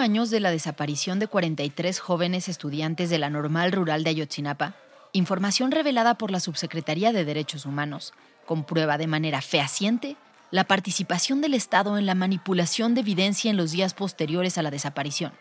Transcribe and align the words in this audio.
Años 0.00 0.30
de 0.30 0.40
la 0.40 0.50
desaparición 0.50 1.18
de 1.18 1.28
43 1.28 2.00
jóvenes 2.00 2.48
estudiantes 2.48 3.10
de 3.10 3.18
la 3.18 3.30
Normal 3.30 3.72
Rural 3.72 4.02
de 4.02 4.10
Ayotzinapa, 4.10 4.74
información 5.12 5.70
revelada 5.70 6.14
por 6.14 6.30
la 6.30 6.40
Subsecretaría 6.40 7.12
de 7.12 7.24
Derechos 7.24 7.66
Humanos 7.66 8.12
comprueba 8.46 8.98
de 8.98 9.06
manera 9.06 9.42
fehaciente 9.42 10.16
la 10.50 10.64
participación 10.64 11.40
del 11.40 11.54
Estado 11.54 11.96
en 11.98 12.06
la 12.06 12.16
manipulación 12.16 12.94
de 12.94 13.02
evidencia 13.02 13.48
en 13.48 13.56
los 13.56 13.70
días 13.70 13.94
posteriores 13.94 14.58
a 14.58 14.62
la 14.62 14.72
desaparición. 14.72 15.32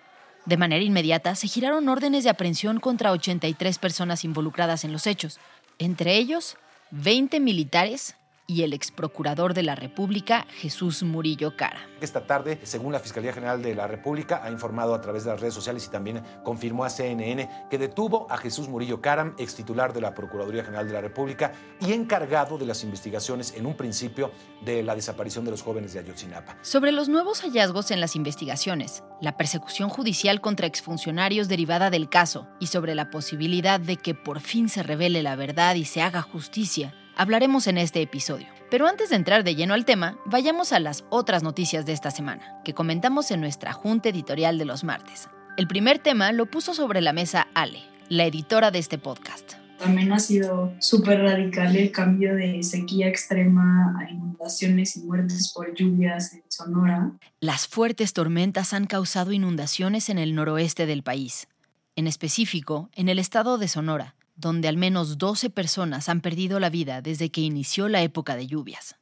De 0.45 0.57
manera 0.57 0.83
inmediata 0.83 1.33
se 1.33 1.47
giraron 1.47 1.89
órdenes 1.89 2.23
de 2.23 2.29
aprehensión 2.29 2.79
contra 2.79 3.11
83 3.11 3.79
personas 3.79 4.23
involucradas 4.23 4.83
en 4.83 4.91
los 4.91 5.07
hechos, 5.07 5.39
entre 5.79 6.17
ellos 6.17 6.57
20 6.91 7.39
militares 7.39 8.15
y 8.49 8.63
el 8.63 8.73
exprocurador 8.73 9.53
de 9.53 9.61
la 9.61 9.75
República, 9.75 10.47
Jesús 10.49 11.03
Murillo 11.03 11.55
Cara. 11.55 11.87
Esta 12.01 12.25
tarde, 12.25 12.59
según 12.63 12.91
la 12.91 12.99
Fiscalía 12.99 13.31
General 13.31 13.61
de 13.61 13.75
la 13.75 13.85
República, 13.85 14.41
ha 14.43 14.49
informado 14.49 14.95
a 14.95 15.01
través 15.01 15.23
de 15.23 15.29
las 15.29 15.39
redes 15.39 15.53
sociales 15.53 15.85
y 15.85 15.91
también 15.91 16.23
confirmó 16.43 16.83
a 16.83 16.89
CNN 16.89 17.67
que 17.69 17.77
detuvo 17.77 18.25
a 18.31 18.37
Jesús 18.37 18.67
Murillo 18.67 19.01
Caram, 19.01 19.35
ex 19.37 19.53
titular 19.53 19.93
de 19.93 20.01
la 20.01 20.15
Procuraduría 20.15 20.63
General 20.63 20.87
de 20.87 20.93
la 20.93 21.01
República 21.01 21.53
y 21.79 21.93
encargado 21.93 22.57
de 22.57 22.65
las 22.65 22.83
investigaciones 22.83 23.53
en 23.55 23.67
un 23.67 23.75
principio 23.75 24.31
de 24.65 24.81
la 24.81 24.95
desaparición 24.95 25.45
de 25.45 25.51
los 25.51 25.61
jóvenes 25.61 25.93
de 25.93 25.99
Ayotzinapa. 25.99 26.57
Sobre 26.63 26.91
los 26.91 27.07
nuevos 27.07 27.41
hallazgos 27.41 27.91
en 27.91 28.01
las 28.01 28.15
investigaciones, 28.15 29.03
la 29.21 29.37
persecución 29.37 29.89
judicial 29.89 30.41
contra 30.41 30.65
exfuncionarios 30.65 31.47
derivada 31.49 31.91
del 31.91 32.09
caso 32.09 32.47
y 32.59 32.67
sobre 32.67 32.95
la 32.95 33.11
posibilidad 33.11 33.79
de 33.79 33.97
que 33.97 34.15
por 34.15 34.39
fin 34.39 34.69
se 34.69 34.81
revele 34.81 35.21
la 35.21 35.35
verdad 35.35 35.75
y 35.75 35.85
se 35.85 36.01
haga 36.01 36.21
justicia, 36.23 36.95
hablaremos 37.19 37.67
en 37.67 37.77
este 37.77 38.01
episodio. 38.01 38.47
Pero 38.71 38.87
antes 38.87 39.09
de 39.09 39.17
entrar 39.17 39.43
de 39.43 39.53
lleno 39.53 39.73
al 39.73 39.83
tema, 39.83 40.17
vayamos 40.25 40.71
a 40.71 40.79
las 40.79 41.03
otras 41.09 41.43
noticias 41.43 41.85
de 41.85 41.91
esta 41.91 42.11
semana, 42.11 42.61
que 42.63 42.73
comentamos 42.73 43.29
en 43.31 43.41
nuestra 43.41 43.73
junta 43.73 44.07
editorial 44.07 44.57
de 44.57 44.63
los 44.63 44.85
martes. 44.85 45.27
El 45.57 45.67
primer 45.67 45.99
tema 45.99 46.31
lo 46.31 46.45
puso 46.45 46.73
sobre 46.73 47.01
la 47.01 47.11
mesa 47.11 47.47
Ale, 47.53 47.81
la 48.07 48.25
editora 48.25 48.71
de 48.71 48.79
este 48.79 48.97
podcast. 48.97 49.55
También 49.79 50.13
ha 50.13 50.19
sido 50.19 50.73
súper 50.79 51.19
radical 51.19 51.75
el 51.75 51.91
cambio 51.91 52.35
de 52.35 52.63
sequía 52.63 53.09
extrema 53.09 53.95
a 53.99 54.09
inundaciones 54.09 54.95
y 54.95 55.01
muertes 55.01 55.51
por 55.53 55.75
lluvias 55.75 56.33
en 56.33 56.43
Sonora. 56.47 57.11
Las 57.41 57.67
fuertes 57.67 58.13
tormentas 58.13 58.71
han 58.71 58.85
causado 58.85 59.33
inundaciones 59.33 60.07
en 60.07 60.19
el 60.19 60.35
noroeste 60.35 60.85
del 60.85 61.03
país, 61.03 61.49
en 61.97 62.07
específico 62.07 62.89
en 62.93 63.09
el 63.09 63.19
estado 63.19 63.57
de 63.57 63.67
Sonora, 63.67 64.15
donde 64.39 64.69
al 64.69 64.77
menos 64.77 65.17
12 65.17 65.49
personas 65.49 66.07
han 66.07 66.21
perdido 66.21 66.59
la 66.59 66.69
vida 66.69 67.01
desde 67.01 67.29
que 67.29 67.41
inició 67.41 67.89
la 67.89 68.01
época 68.01 68.37
de 68.37 68.47
lluvias. 68.47 68.95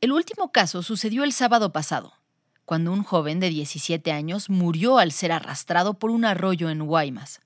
El 0.00 0.12
último 0.12 0.52
caso 0.52 0.84
sucedió 0.84 1.24
el 1.24 1.32
sábado 1.32 1.72
pasado, 1.72 2.12
cuando 2.64 2.92
un 2.92 3.02
joven 3.02 3.40
de 3.40 3.48
17 3.48 4.12
años 4.12 4.48
murió 4.48 4.98
al 4.98 5.10
ser 5.10 5.32
arrastrado 5.32 5.94
por 5.94 6.10
un 6.10 6.24
arroyo 6.24 6.70
en 6.70 6.86
Guaymas. 6.86 7.40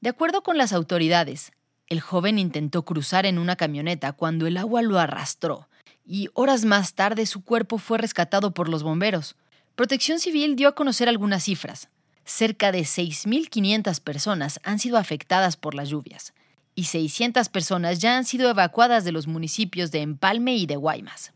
De 0.00 0.08
acuerdo 0.08 0.42
con 0.42 0.58
las 0.58 0.72
autoridades, 0.72 1.52
el 1.86 2.00
joven 2.00 2.38
intentó 2.40 2.84
cruzar 2.84 3.26
en 3.26 3.38
una 3.38 3.54
camioneta 3.54 4.12
cuando 4.12 4.48
el 4.48 4.56
agua 4.56 4.82
lo 4.82 4.98
arrastró 4.98 5.68
y 6.04 6.30
horas 6.34 6.64
más 6.64 6.94
tarde 6.94 7.26
su 7.26 7.44
cuerpo 7.44 7.78
fue 7.78 7.98
rescatado 7.98 8.54
por 8.54 8.68
los 8.68 8.82
bomberos. 8.82 9.36
Protección 9.76 10.18
Civil 10.18 10.56
dio 10.56 10.68
a 10.68 10.74
conocer 10.74 11.08
algunas 11.08 11.44
cifras. 11.44 11.88
Cerca 12.24 12.72
de 12.72 12.80
6.500 12.80 14.00
personas 14.00 14.58
han 14.64 14.80
sido 14.80 14.98
afectadas 14.98 15.56
por 15.56 15.74
las 15.74 15.88
lluvias 15.88 16.34
y 16.74 16.84
600 16.84 17.48
personas 17.48 17.98
ya 17.98 18.16
han 18.16 18.24
sido 18.24 18.48
evacuadas 18.50 19.04
de 19.04 19.12
los 19.12 19.26
municipios 19.26 19.90
de 19.90 20.00
Empalme 20.02 20.54
y 20.56 20.66
de 20.66 20.76
Guaymas. 20.76 21.32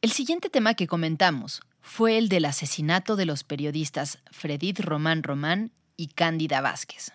El 0.00 0.10
siguiente 0.12 0.50
tema 0.50 0.74
que 0.74 0.86
comentamos 0.86 1.62
fue 1.80 2.18
el 2.18 2.28
del 2.28 2.44
asesinato 2.44 3.16
de 3.16 3.26
los 3.26 3.44
periodistas 3.44 4.18
Fredit 4.30 4.80
Román 4.80 5.22
Román 5.22 5.70
y 5.96 6.08
Cándida 6.08 6.60
Vázquez. 6.60 7.12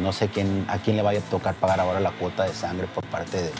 No 0.00 0.12
sé 0.12 0.28
quién, 0.28 0.64
a 0.68 0.78
quién 0.78 0.96
le 0.96 1.02
vaya 1.02 1.20
a 1.20 1.22
tocar 1.30 1.54
pagar 1.54 1.78
ahora 1.80 2.00
la 2.00 2.10
cuota 2.12 2.44
de 2.44 2.52
sangre 2.54 2.86
por 2.88 3.04
parte 3.06 3.40
de- 3.42 3.52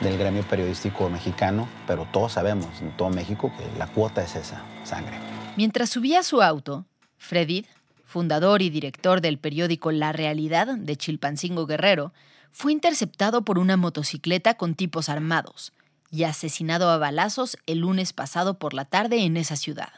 del 0.00 0.18
gremio 0.18 0.42
periodístico 0.42 1.08
mexicano, 1.08 1.68
pero 1.86 2.06
todos 2.12 2.32
sabemos 2.32 2.80
en 2.80 2.96
todo 2.96 3.10
México 3.10 3.52
que 3.56 3.78
la 3.78 3.86
cuota 3.86 4.22
es 4.22 4.34
esa, 4.36 4.62
sangre. 4.84 5.16
Mientras 5.56 5.90
subía 5.90 6.20
a 6.20 6.22
su 6.24 6.42
auto, 6.42 6.86
Fredid, 7.18 7.66
fundador 8.12 8.60
y 8.60 8.68
director 8.68 9.22
del 9.22 9.38
periódico 9.38 9.90
La 9.90 10.12
Realidad 10.12 10.76
de 10.76 10.96
Chilpancingo 10.96 11.66
Guerrero, 11.66 12.12
fue 12.50 12.70
interceptado 12.70 13.42
por 13.42 13.58
una 13.58 13.78
motocicleta 13.78 14.54
con 14.54 14.74
tipos 14.74 15.08
armados 15.08 15.72
y 16.10 16.24
asesinado 16.24 16.90
a 16.90 16.98
balazos 16.98 17.56
el 17.66 17.78
lunes 17.78 18.12
pasado 18.12 18.58
por 18.58 18.74
la 18.74 18.84
tarde 18.84 19.24
en 19.24 19.38
esa 19.38 19.56
ciudad. 19.56 19.88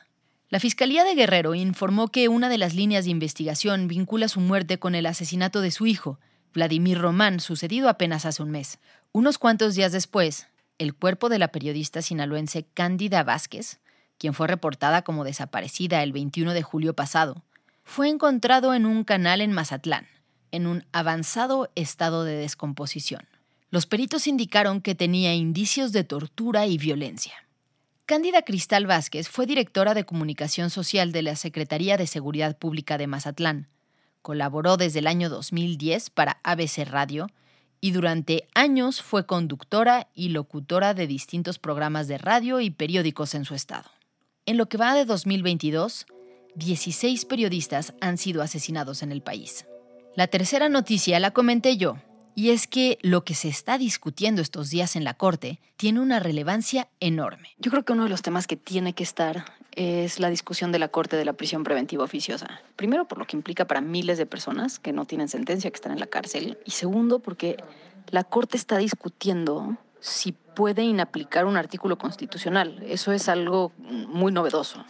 La 0.48 0.60
Fiscalía 0.60 1.02
de 1.02 1.16
Guerrero 1.16 1.56
informó 1.56 2.06
que 2.06 2.28
una 2.28 2.48
de 2.48 2.58
las 2.58 2.72
líneas 2.74 3.04
de 3.04 3.10
investigación 3.10 3.88
vincula 3.88 4.28
su 4.28 4.38
muerte 4.38 4.78
con 4.78 4.94
el 4.94 5.06
asesinato 5.06 5.60
de 5.60 5.72
su 5.72 5.86
hijo, 5.86 6.20
Vladimir 6.52 7.00
Román, 7.00 7.40
sucedido 7.40 7.88
apenas 7.88 8.24
hace 8.26 8.44
un 8.44 8.52
mes. 8.52 8.78
Unos 9.10 9.38
cuantos 9.38 9.74
días 9.74 9.90
después, 9.90 10.46
el 10.78 10.94
cuerpo 10.94 11.28
de 11.28 11.40
la 11.40 11.48
periodista 11.48 12.00
sinaloense 12.00 12.64
Cándida 12.74 13.24
Vázquez, 13.24 13.80
quien 14.18 14.34
fue 14.34 14.46
reportada 14.46 15.02
como 15.02 15.24
desaparecida 15.24 16.04
el 16.04 16.12
21 16.12 16.54
de 16.54 16.62
julio 16.62 16.94
pasado, 16.94 17.42
fue 17.84 18.08
encontrado 18.08 18.74
en 18.74 18.86
un 18.86 19.04
canal 19.04 19.40
en 19.40 19.52
Mazatlán, 19.52 20.08
en 20.50 20.66
un 20.66 20.84
avanzado 20.92 21.70
estado 21.74 22.24
de 22.24 22.34
descomposición. 22.34 23.28
Los 23.70 23.86
peritos 23.86 24.26
indicaron 24.26 24.80
que 24.80 24.94
tenía 24.94 25.34
indicios 25.34 25.92
de 25.92 26.04
tortura 26.04 26.66
y 26.66 26.78
violencia. 26.78 27.34
Cándida 28.06 28.42
Cristal 28.42 28.86
Vázquez 28.86 29.28
fue 29.28 29.46
directora 29.46 29.94
de 29.94 30.04
comunicación 30.04 30.70
social 30.70 31.12
de 31.12 31.22
la 31.22 31.36
Secretaría 31.36 31.96
de 31.96 32.06
Seguridad 32.06 32.56
Pública 32.58 32.98
de 32.98 33.06
Mazatlán. 33.06 33.68
Colaboró 34.22 34.76
desde 34.76 34.98
el 35.00 35.06
año 35.06 35.28
2010 35.28 36.10
para 36.10 36.38
ABC 36.42 36.86
Radio 36.86 37.28
y 37.80 37.90
durante 37.90 38.46
años 38.54 39.02
fue 39.02 39.26
conductora 39.26 40.08
y 40.14 40.30
locutora 40.30 40.94
de 40.94 41.06
distintos 41.06 41.58
programas 41.58 42.08
de 42.08 42.18
radio 42.18 42.60
y 42.60 42.70
periódicos 42.70 43.34
en 43.34 43.44
su 43.44 43.54
estado. 43.54 43.90
En 44.46 44.56
lo 44.56 44.66
que 44.66 44.76
va 44.76 44.94
de 44.94 45.04
2022, 45.04 46.06
16 46.56 47.24
periodistas 47.24 47.94
han 48.00 48.18
sido 48.18 48.42
asesinados 48.42 49.02
en 49.02 49.12
el 49.12 49.22
país. 49.22 49.66
La 50.14 50.26
tercera 50.28 50.68
noticia 50.68 51.18
la 51.18 51.32
comenté 51.32 51.76
yo, 51.76 51.96
y 52.36 52.50
es 52.50 52.66
que 52.66 52.98
lo 53.02 53.24
que 53.24 53.34
se 53.34 53.48
está 53.48 53.78
discutiendo 53.78 54.42
estos 54.42 54.70
días 54.70 54.96
en 54.96 55.04
la 55.04 55.14
Corte 55.14 55.60
tiene 55.76 56.00
una 56.00 56.20
relevancia 56.20 56.88
enorme. 57.00 57.50
Yo 57.58 57.70
creo 57.70 57.84
que 57.84 57.92
uno 57.92 58.04
de 58.04 58.10
los 58.10 58.22
temas 58.22 58.46
que 58.46 58.56
tiene 58.56 58.92
que 58.92 59.04
estar 59.04 59.44
es 59.72 60.20
la 60.20 60.30
discusión 60.30 60.72
de 60.72 60.78
la 60.78 60.88
Corte 60.88 61.16
de 61.16 61.24
la 61.24 61.32
prisión 61.32 61.64
preventiva 61.64 62.04
oficiosa. 62.04 62.60
Primero, 62.76 63.06
por 63.06 63.18
lo 63.18 63.26
que 63.26 63.36
implica 63.36 63.66
para 63.66 63.80
miles 63.80 64.18
de 64.18 64.26
personas 64.26 64.78
que 64.78 64.92
no 64.92 65.04
tienen 65.04 65.28
sentencia, 65.28 65.70
que 65.70 65.76
están 65.76 65.92
en 65.92 66.00
la 66.00 66.06
cárcel. 66.06 66.58
Y 66.64 66.72
segundo, 66.72 67.18
porque 67.18 67.56
la 68.10 68.24
Corte 68.24 68.56
está 68.56 68.78
discutiendo 68.78 69.76
si 70.00 70.32
puede 70.32 70.82
inaplicar 70.82 71.46
un 71.46 71.56
artículo 71.56 71.98
constitucional. 71.98 72.84
Eso 72.86 73.12
es 73.12 73.28
algo 73.28 73.72
muy 73.78 74.32
novedoso. 74.32 74.84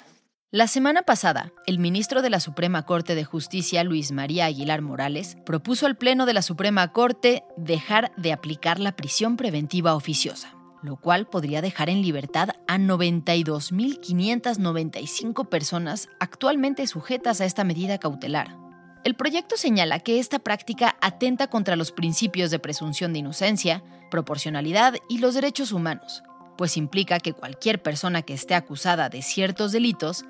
La 0.54 0.68
semana 0.68 1.02
pasada, 1.02 1.52
el 1.66 1.80
ministro 1.80 2.22
de 2.22 2.30
la 2.30 2.38
Suprema 2.38 2.84
Corte 2.84 3.16
de 3.16 3.24
Justicia, 3.24 3.82
Luis 3.82 4.12
María 4.12 4.44
Aguilar 4.44 4.82
Morales, 4.82 5.36
propuso 5.44 5.86
al 5.86 5.96
Pleno 5.96 6.26
de 6.26 6.32
la 6.32 6.42
Suprema 6.42 6.92
Corte 6.92 7.42
dejar 7.56 8.12
de 8.16 8.32
aplicar 8.32 8.78
la 8.78 8.94
prisión 8.94 9.36
preventiva 9.36 9.96
oficiosa, 9.96 10.54
lo 10.80 10.94
cual 10.94 11.26
podría 11.26 11.60
dejar 11.60 11.90
en 11.90 12.02
libertad 12.02 12.50
a 12.68 12.78
92.595 12.78 15.48
personas 15.48 16.08
actualmente 16.20 16.86
sujetas 16.86 17.40
a 17.40 17.46
esta 17.46 17.64
medida 17.64 17.98
cautelar. 17.98 18.56
El 19.02 19.16
proyecto 19.16 19.56
señala 19.56 19.98
que 19.98 20.20
esta 20.20 20.38
práctica 20.38 20.94
atenta 21.00 21.48
contra 21.48 21.74
los 21.74 21.90
principios 21.90 22.52
de 22.52 22.60
presunción 22.60 23.12
de 23.12 23.18
inocencia, 23.18 23.82
proporcionalidad 24.08 24.94
y 25.08 25.18
los 25.18 25.34
derechos 25.34 25.72
humanos, 25.72 26.22
pues 26.56 26.76
implica 26.76 27.18
que 27.18 27.32
cualquier 27.32 27.82
persona 27.82 28.22
que 28.22 28.34
esté 28.34 28.54
acusada 28.54 29.08
de 29.08 29.20
ciertos 29.20 29.72
delitos 29.72 30.24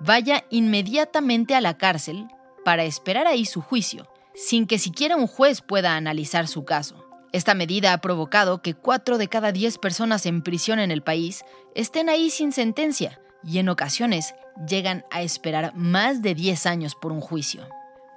vaya 0.00 0.44
inmediatamente 0.50 1.54
a 1.54 1.60
la 1.60 1.76
cárcel 1.76 2.26
para 2.64 2.84
esperar 2.84 3.26
ahí 3.26 3.44
su 3.44 3.60
juicio, 3.60 4.08
sin 4.34 4.66
que 4.66 4.78
siquiera 4.78 5.16
un 5.16 5.26
juez 5.26 5.60
pueda 5.60 5.96
analizar 5.96 6.48
su 6.48 6.64
caso. 6.64 7.04
Esta 7.32 7.54
medida 7.54 7.92
ha 7.92 8.00
provocado 8.00 8.62
que 8.62 8.74
4 8.74 9.18
de 9.18 9.28
cada 9.28 9.52
10 9.52 9.78
personas 9.78 10.24
en 10.26 10.42
prisión 10.42 10.78
en 10.78 10.90
el 10.90 11.02
país 11.02 11.44
estén 11.74 12.08
ahí 12.08 12.30
sin 12.30 12.52
sentencia 12.52 13.20
y 13.44 13.58
en 13.58 13.68
ocasiones 13.68 14.34
llegan 14.66 15.04
a 15.10 15.22
esperar 15.22 15.74
más 15.74 16.22
de 16.22 16.34
10 16.34 16.66
años 16.66 16.94
por 16.94 17.12
un 17.12 17.20
juicio. 17.20 17.66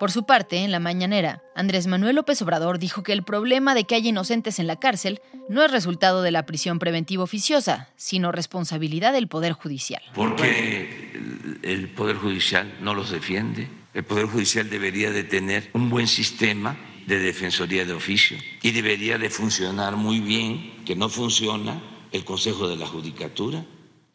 Por 0.02 0.10
su 0.10 0.26
parte, 0.26 0.58
en 0.58 0.72
la 0.72 0.80
mañanera, 0.80 1.44
Andrés 1.56 1.86
Manuel 1.86 2.16
López 2.16 2.42
Obrador 2.42 2.80
dijo 2.80 3.04
que 3.04 3.14
el 3.14 3.22
problema 3.22 3.76
de 3.76 3.84
que 3.84 3.94
hay 3.94 4.08
inocentes 4.08 4.58
en 4.58 4.66
la 4.66 4.80
cárcel 4.80 5.22
no 5.48 5.64
es 5.64 5.70
resultado 5.70 6.24
de 6.24 6.32
la 6.32 6.48
prisión 6.48 6.80
preventiva 6.80 7.24
oficiosa, 7.24 7.88
sino 7.98 8.32
responsabilidad 8.32 9.14
del 9.14 9.28
Poder 9.28 9.54
Judicial. 9.54 10.02
Porque 10.16 11.14
el 11.62 11.88
Poder 11.90 12.16
Judicial 12.16 12.80
no 12.82 12.96
los 12.96 13.12
defiende. 13.12 13.70
El 13.94 14.04
Poder 14.04 14.26
Judicial 14.26 14.72
debería 14.72 15.12
de 15.12 15.24
tener 15.24 15.70
un 15.74 15.92
buen 15.92 16.08
sistema 16.08 16.76
de 17.06 17.20
defensoría 17.20 17.86
de 17.86 17.94
oficio 17.94 18.38
y 18.64 18.72
debería 18.72 19.20
de 19.20 19.30
funcionar 19.30 19.98
muy 19.98 20.20
bien, 20.20 20.84
que 20.84 20.96
no 20.96 21.10
funciona 21.10 21.80
el 22.12 22.26
Consejo 22.26 22.68
de 22.68 22.76
la 22.76 22.88
Judicatura. 22.88 23.64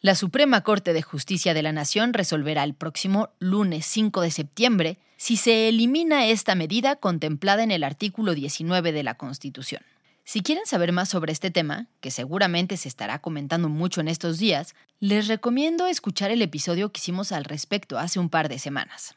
La 0.07 0.15
Suprema 0.15 0.61
Corte 0.61 0.93
de 0.93 1.01
Justicia 1.01 1.53
de 1.53 1.61
la 1.61 1.73
Nación 1.73 2.13
resolverá 2.13 2.63
el 2.63 2.73
próximo 2.73 3.31
lunes 3.39 3.85
5 3.87 4.21
de 4.21 4.31
septiembre 4.31 4.99
si 5.17 5.35
se 5.35 5.67
elimina 5.67 6.27
esta 6.27 6.55
medida 6.55 6.95
contemplada 6.95 7.61
en 7.61 7.71
el 7.71 7.83
artículo 7.83 8.33
19 8.33 8.93
de 8.93 9.03
la 9.03 9.15
Constitución. 9.15 9.81
Si 10.23 10.39
quieren 10.39 10.65
saber 10.65 10.93
más 10.93 11.09
sobre 11.09 11.33
este 11.33 11.51
tema, 11.51 11.87
que 11.99 12.09
seguramente 12.09 12.77
se 12.77 12.87
estará 12.87 13.19
comentando 13.19 13.67
mucho 13.67 13.99
en 13.99 14.07
estos 14.07 14.37
días, 14.37 14.75
les 15.01 15.27
recomiendo 15.27 15.87
escuchar 15.87 16.31
el 16.31 16.41
episodio 16.41 16.89
que 16.93 16.99
hicimos 16.99 17.33
al 17.33 17.43
respecto 17.43 17.99
hace 17.99 18.17
un 18.17 18.29
par 18.29 18.47
de 18.47 18.59
semanas. 18.59 19.13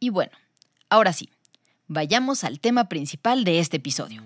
Y 0.00 0.08
bueno, 0.08 0.32
ahora 0.88 1.12
sí, 1.12 1.28
vayamos 1.86 2.44
al 2.44 2.60
tema 2.60 2.88
principal 2.88 3.44
de 3.44 3.58
este 3.58 3.76
episodio. 3.76 4.22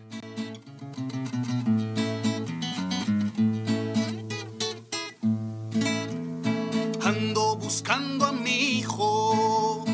Buscando 7.66 8.26
a 8.26 8.32
mi 8.32 8.78
hijo. 8.78 9.84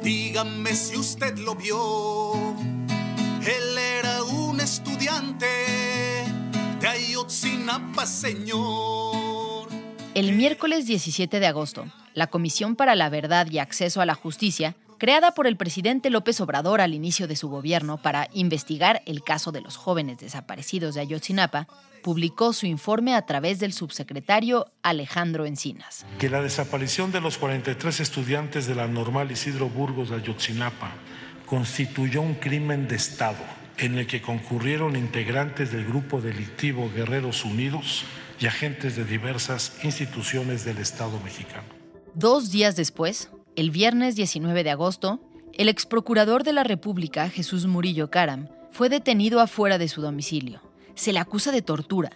Dígame 0.00 0.72
si 0.76 0.96
usted 0.96 1.36
lo 1.38 1.56
vio. 1.56 2.34
Él 3.42 3.76
era 3.76 4.22
un 4.22 4.60
estudiante 4.60 5.46
de 6.78 6.86
Ayotzinapa, 6.86 8.06
señor. 8.06 9.66
El 10.14 10.34
miércoles 10.34 10.86
17 10.86 11.40
de 11.40 11.48
agosto, 11.48 11.86
la 12.14 12.28
Comisión 12.28 12.76
para 12.76 12.94
la 12.94 13.08
Verdad 13.08 13.48
y 13.50 13.58
Acceso 13.58 14.00
a 14.00 14.06
la 14.06 14.14
Justicia, 14.14 14.76
creada 14.98 15.34
por 15.34 15.46
el 15.46 15.56
presidente 15.56 16.10
López 16.10 16.40
Obrador 16.40 16.80
al 16.80 16.94
inicio 16.94 17.26
de 17.28 17.36
su 17.36 17.48
gobierno 17.48 17.98
para 17.98 18.28
investigar 18.32 19.02
el 19.06 19.22
caso 19.22 19.52
de 19.52 19.60
los 19.60 19.76
jóvenes 19.76 20.18
desaparecidos 20.18 20.94
de 20.94 21.02
Ayotzinapa, 21.02 21.68
publicó 22.02 22.52
su 22.52 22.66
informe 22.66 23.14
a 23.14 23.26
través 23.26 23.58
del 23.58 23.72
subsecretario 23.72 24.70
Alejandro 24.82 25.44
Encinas. 25.44 26.06
Que 26.18 26.30
la 26.30 26.42
desaparición 26.42 27.12
de 27.12 27.20
los 27.20 27.38
43 27.38 28.00
estudiantes 28.00 28.66
de 28.66 28.74
la 28.74 28.86
normal 28.86 29.30
Isidro 29.30 29.68
Burgos 29.68 30.10
de 30.10 30.16
Ayotzinapa 30.16 30.92
constituyó 31.46 32.22
un 32.22 32.34
crimen 32.34 32.88
de 32.88 32.96
Estado 32.96 33.42
en 33.78 33.98
el 33.98 34.06
que 34.06 34.22
concurrieron 34.22 34.96
integrantes 34.96 35.72
del 35.72 35.84
grupo 35.84 36.20
delictivo 36.20 36.90
Guerreros 36.94 37.44
Unidos 37.44 38.04
y 38.40 38.46
agentes 38.46 38.96
de 38.96 39.04
diversas 39.04 39.72
instituciones 39.82 40.64
del 40.64 40.78
Estado 40.78 41.18
mexicano. 41.20 41.64
Dos 42.14 42.50
días 42.50 42.76
después, 42.76 43.30
el 43.56 43.70
viernes 43.70 44.16
19 44.16 44.62
de 44.62 44.70
agosto, 44.70 45.20
el 45.52 45.68
exprocurador 45.68 46.44
de 46.44 46.52
la 46.52 46.64
República, 46.64 47.28
Jesús 47.28 47.66
Murillo 47.66 48.10
Caram, 48.10 48.48
fue 48.70 48.88
detenido 48.88 49.40
afuera 49.40 49.78
de 49.78 49.88
su 49.88 50.02
domicilio 50.02 50.60
se 50.96 51.12
le 51.12 51.20
acusa 51.20 51.52
de 51.52 51.62
tortura, 51.62 52.10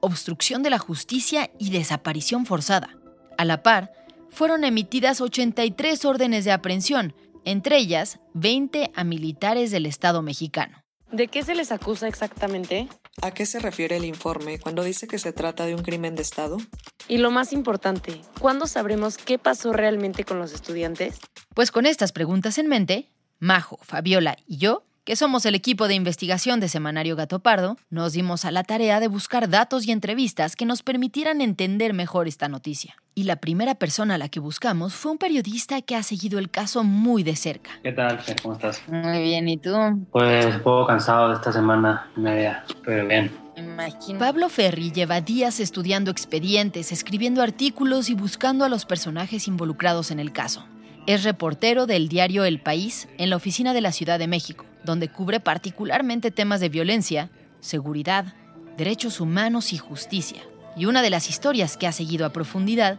obstrucción 0.00 0.62
de 0.62 0.70
la 0.70 0.78
justicia 0.78 1.50
y 1.58 1.70
desaparición 1.70 2.44
forzada. 2.44 2.98
A 3.38 3.44
la 3.46 3.62
par, 3.62 3.92
fueron 4.30 4.64
emitidas 4.64 5.20
83 5.20 6.04
órdenes 6.04 6.44
de 6.44 6.52
aprehensión, 6.52 7.14
entre 7.44 7.78
ellas 7.78 8.18
20 8.34 8.90
a 8.94 9.04
militares 9.04 9.70
del 9.70 9.86
Estado 9.86 10.20
mexicano. 10.20 10.82
¿De 11.10 11.28
qué 11.28 11.42
se 11.42 11.54
les 11.54 11.70
acusa 11.72 12.08
exactamente? 12.08 12.88
¿A 13.22 13.30
qué 13.32 13.46
se 13.46 13.58
refiere 13.58 13.96
el 13.96 14.04
informe 14.04 14.58
cuando 14.58 14.82
dice 14.82 15.06
que 15.06 15.18
se 15.18 15.32
trata 15.32 15.66
de 15.66 15.74
un 15.74 15.82
crimen 15.82 16.14
de 16.14 16.22
Estado? 16.22 16.58
Y 17.08 17.18
lo 17.18 17.30
más 17.30 17.52
importante, 17.52 18.20
¿cuándo 18.40 18.66
sabremos 18.66 19.16
qué 19.16 19.38
pasó 19.38 19.72
realmente 19.72 20.24
con 20.24 20.38
los 20.38 20.52
estudiantes? 20.52 21.20
Pues 21.54 21.70
con 21.70 21.86
estas 21.86 22.12
preguntas 22.12 22.58
en 22.58 22.68
mente, 22.68 23.10
Majo, 23.38 23.78
Fabiola 23.82 24.36
y 24.46 24.58
yo 24.58 24.84
que 25.04 25.16
somos 25.16 25.44
el 25.44 25.54
equipo 25.54 25.86
de 25.86 25.94
investigación 25.94 26.60
de 26.60 26.68
Semanario 26.68 27.14
Gato 27.14 27.40
Pardo, 27.40 27.76
nos 27.90 28.14
dimos 28.14 28.46
a 28.46 28.50
la 28.50 28.64
tarea 28.64 29.00
de 29.00 29.08
buscar 29.08 29.50
datos 29.50 29.86
y 29.86 29.92
entrevistas 29.92 30.56
que 30.56 30.64
nos 30.64 30.82
permitieran 30.82 31.42
entender 31.42 31.92
mejor 31.92 32.26
esta 32.26 32.48
noticia. 32.48 32.96
Y 33.14 33.24
la 33.24 33.36
primera 33.36 33.74
persona 33.74 34.14
a 34.14 34.18
la 34.18 34.30
que 34.30 34.40
buscamos 34.40 34.94
fue 34.94 35.12
un 35.12 35.18
periodista 35.18 35.82
que 35.82 35.94
ha 35.94 36.02
seguido 36.02 36.38
el 36.38 36.50
caso 36.50 36.84
muy 36.84 37.22
de 37.22 37.36
cerca. 37.36 37.70
¿Qué 37.82 37.92
tal, 37.92 38.18
¿Cómo 38.42 38.54
estás? 38.54 38.82
Muy 38.88 39.22
bien, 39.22 39.46
¿y 39.46 39.58
tú? 39.58 39.70
Pues 40.10 40.56
un 40.56 40.62
poco 40.62 40.86
cansado 40.86 41.28
de 41.28 41.34
esta 41.34 41.52
semana 41.52 42.10
media, 42.16 42.64
pero 42.82 43.06
bien. 43.06 43.30
Pablo 44.18 44.48
Ferri 44.48 44.90
lleva 44.90 45.20
días 45.20 45.60
estudiando 45.60 46.10
expedientes, 46.10 46.92
escribiendo 46.92 47.42
artículos 47.42 48.08
y 48.08 48.14
buscando 48.14 48.64
a 48.64 48.70
los 48.70 48.86
personajes 48.86 49.48
involucrados 49.48 50.10
en 50.10 50.18
el 50.18 50.32
caso. 50.32 50.66
Es 51.06 51.22
reportero 51.24 51.86
del 51.86 52.08
diario 52.08 52.44
El 52.44 52.60
País 52.60 53.06
en 53.18 53.28
la 53.28 53.36
oficina 53.36 53.74
de 53.74 53.82
la 53.82 53.92
Ciudad 53.92 54.18
de 54.18 54.26
México, 54.26 54.64
donde 54.84 55.08
cubre 55.08 55.40
particularmente 55.40 56.30
temas 56.30 56.60
de 56.60 56.68
violencia, 56.68 57.30
seguridad, 57.60 58.34
derechos 58.76 59.20
humanos 59.20 59.72
y 59.72 59.78
justicia. 59.78 60.42
Y 60.76 60.86
una 60.86 61.02
de 61.02 61.10
las 61.10 61.28
historias 61.30 61.76
que 61.76 61.86
ha 61.86 61.92
seguido 61.92 62.26
a 62.26 62.32
profundidad 62.32 62.98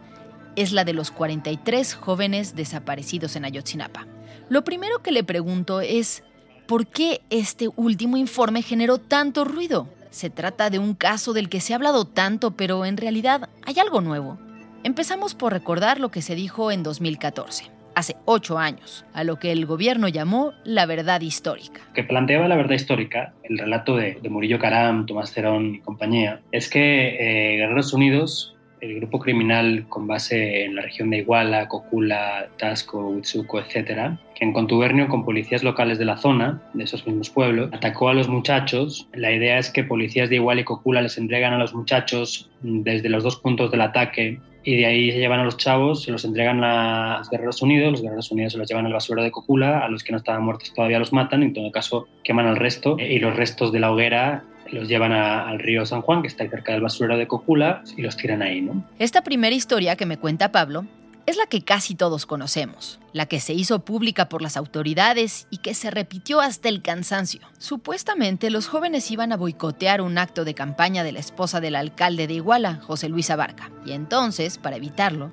es 0.55 0.71
la 0.71 0.85
de 0.85 0.93
los 0.93 1.11
43 1.11 1.93
jóvenes 1.95 2.55
desaparecidos 2.55 3.35
en 3.35 3.45
Ayotzinapa. 3.45 4.07
Lo 4.49 4.63
primero 4.63 5.01
que 5.01 5.11
le 5.11 5.23
pregunto 5.23 5.81
es, 5.81 6.23
¿por 6.67 6.87
qué 6.87 7.21
este 7.29 7.69
último 7.75 8.17
informe 8.17 8.61
generó 8.61 8.97
tanto 8.97 9.43
ruido? 9.43 9.89
Se 10.11 10.29
trata 10.29 10.69
de 10.69 10.79
un 10.79 10.95
caso 10.95 11.33
del 11.33 11.49
que 11.49 11.59
se 11.59 11.73
ha 11.73 11.75
hablado 11.75 12.05
tanto, 12.05 12.51
pero 12.51 12.85
en 12.85 12.95
realidad 12.95 13.49
hay 13.65 13.79
algo 13.79 13.99
nuevo. 13.99 14.39
Empezamos 14.83 15.35
por 15.35 15.51
recordar 15.51 15.99
lo 15.99 16.09
que 16.09 16.21
se 16.21 16.35
dijo 16.35 16.71
en 16.71 16.83
2014 16.83 17.74
hace 17.95 18.15
ocho 18.25 18.57
años, 18.57 19.05
a 19.13 19.23
lo 19.23 19.37
que 19.37 19.51
el 19.51 19.65
gobierno 19.65 20.07
llamó 20.07 20.53
la 20.63 20.85
verdad 20.85 21.21
histórica. 21.21 21.81
que 21.93 22.03
planteaba 22.03 22.47
la 22.47 22.55
verdad 22.55 22.75
histórica, 22.75 23.33
el 23.43 23.57
relato 23.57 23.95
de, 23.95 24.19
Murillo 24.29 24.59
Caram, 24.59 25.05
Tomás 25.05 25.31
Cerón 25.33 25.75
y 25.75 25.79
compañía, 25.79 26.41
es 26.51 26.69
que 26.69 27.15
eh, 27.19 27.57
Guerreros 27.57 27.93
Unidos 27.93 28.55
el 28.81 28.95
grupo 28.95 29.19
criminal 29.19 29.85
con 29.89 30.07
base 30.07 30.65
en 30.65 30.75
la 30.75 30.83
región 30.83 31.09
de 31.09 31.17
Iguala, 31.17 31.67
Cocula, 31.67 32.49
Tasco, 32.57 33.09
Huitzuco, 33.09 33.59
etc., 33.59 34.17
que 34.35 34.43
en 34.43 34.53
contubernio 34.53 35.07
con 35.07 35.23
policías 35.23 35.63
locales 35.63 35.97
de 35.97 36.05
la 36.05 36.17
zona, 36.17 36.61
de 36.73 36.83
esos 36.83 37.05
mismos 37.07 37.29
pueblos, 37.29 37.69
atacó 37.73 38.09
a 38.09 38.13
los 38.13 38.27
muchachos. 38.27 39.07
La 39.13 39.31
idea 39.31 39.57
es 39.57 39.69
que 39.69 39.83
policías 39.83 40.29
de 40.29 40.35
Iguala 40.35 40.61
y 40.61 40.65
Cocula 40.65 41.01
les 41.01 41.17
entregan 41.17 41.53
a 41.53 41.57
los 41.57 41.73
muchachos 41.73 42.49
desde 42.61 43.09
los 43.09 43.23
dos 43.23 43.37
puntos 43.37 43.71
del 43.71 43.81
ataque 43.81 44.39
y 44.65 44.75
de 44.77 44.85
ahí 44.87 45.11
se 45.11 45.19
llevan 45.19 45.39
a 45.39 45.43
los 45.45 45.57
chavos, 45.57 46.03
se 46.03 46.11
los 46.11 46.25
entregan 46.25 46.63
a 46.63 47.19
los 47.19 47.29
Guerreros 47.29 47.61
Unidos, 47.61 47.91
los 47.91 48.01
Guerreros 48.01 48.31
Unidos 48.31 48.53
se 48.53 48.59
los 48.59 48.67
llevan 48.67 48.87
al 48.87 48.93
basurero 48.93 49.23
de 49.23 49.31
Cocula, 49.31 49.79
a 49.79 49.89
los 49.89 50.03
que 50.03 50.11
no 50.11 50.17
estaban 50.17 50.43
muertos 50.43 50.73
todavía 50.73 50.97
los 50.99 51.13
matan, 51.13 51.43
en 51.43 51.53
todo 51.53 51.71
caso 51.71 52.07
queman 52.23 52.47
al 52.47 52.55
resto 52.55 52.97
y 52.99 53.19
los 53.19 53.35
restos 53.35 53.71
de 53.71 53.79
la 53.79 53.91
hoguera 53.91 54.43
los 54.71 54.89
llevan 54.89 55.11
al 55.11 55.59
río 55.59 55.85
San 55.85 56.01
Juan, 56.01 56.23
que 56.23 56.27
está 56.27 56.49
cerca 56.49 56.71
del 56.71 56.81
basurero 56.81 57.17
de 57.17 57.27
Cocula, 57.27 57.83
y 57.95 58.01
los 58.01 58.17
tiran 58.17 58.41
ahí, 58.41 58.61
¿no? 58.61 58.83
Esta 58.97 59.23
primera 59.23 59.55
historia 59.55 59.95
que 59.95 60.07
me 60.07 60.17
cuenta 60.17 60.51
Pablo 60.51 60.85
es 61.25 61.37
la 61.37 61.47
que 61.47 61.63
casi 61.63 61.95
todos 61.95 62.25
conocemos, 62.25 62.99
la 63.11 63.25
que 63.25 63.39
se 63.39 63.53
hizo 63.53 63.83
pública 63.83 64.29
por 64.29 64.41
las 64.41 64.57
autoridades 64.57 65.47
y 65.49 65.57
que 65.57 65.73
se 65.73 65.89
repitió 65.89 66.39
hasta 66.39 66.69
el 66.69 66.81
cansancio. 66.81 67.41
Supuestamente 67.57 68.49
los 68.49 68.67
jóvenes 68.67 69.09
iban 69.09 69.31
a 69.31 69.37
boicotear 69.37 70.01
un 70.01 70.17
acto 70.17 70.45
de 70.45 70.53
campaña 70.53 71.03
de 71.03 71.11
la 71.11 71.19
esposa 71.19 71.59
del 71.61 71.75
alcalde 71.75 72.27
de 72.27 72.35
Iguala, 72.35 72.75
José 72.75 73.09
Luis 73.09 73.29
Abarca, 73.29 73.71
y 73.85 73.93
entonces, 73.93 74.57
para 74.57 74.75
evitarlo, 74.75 75.31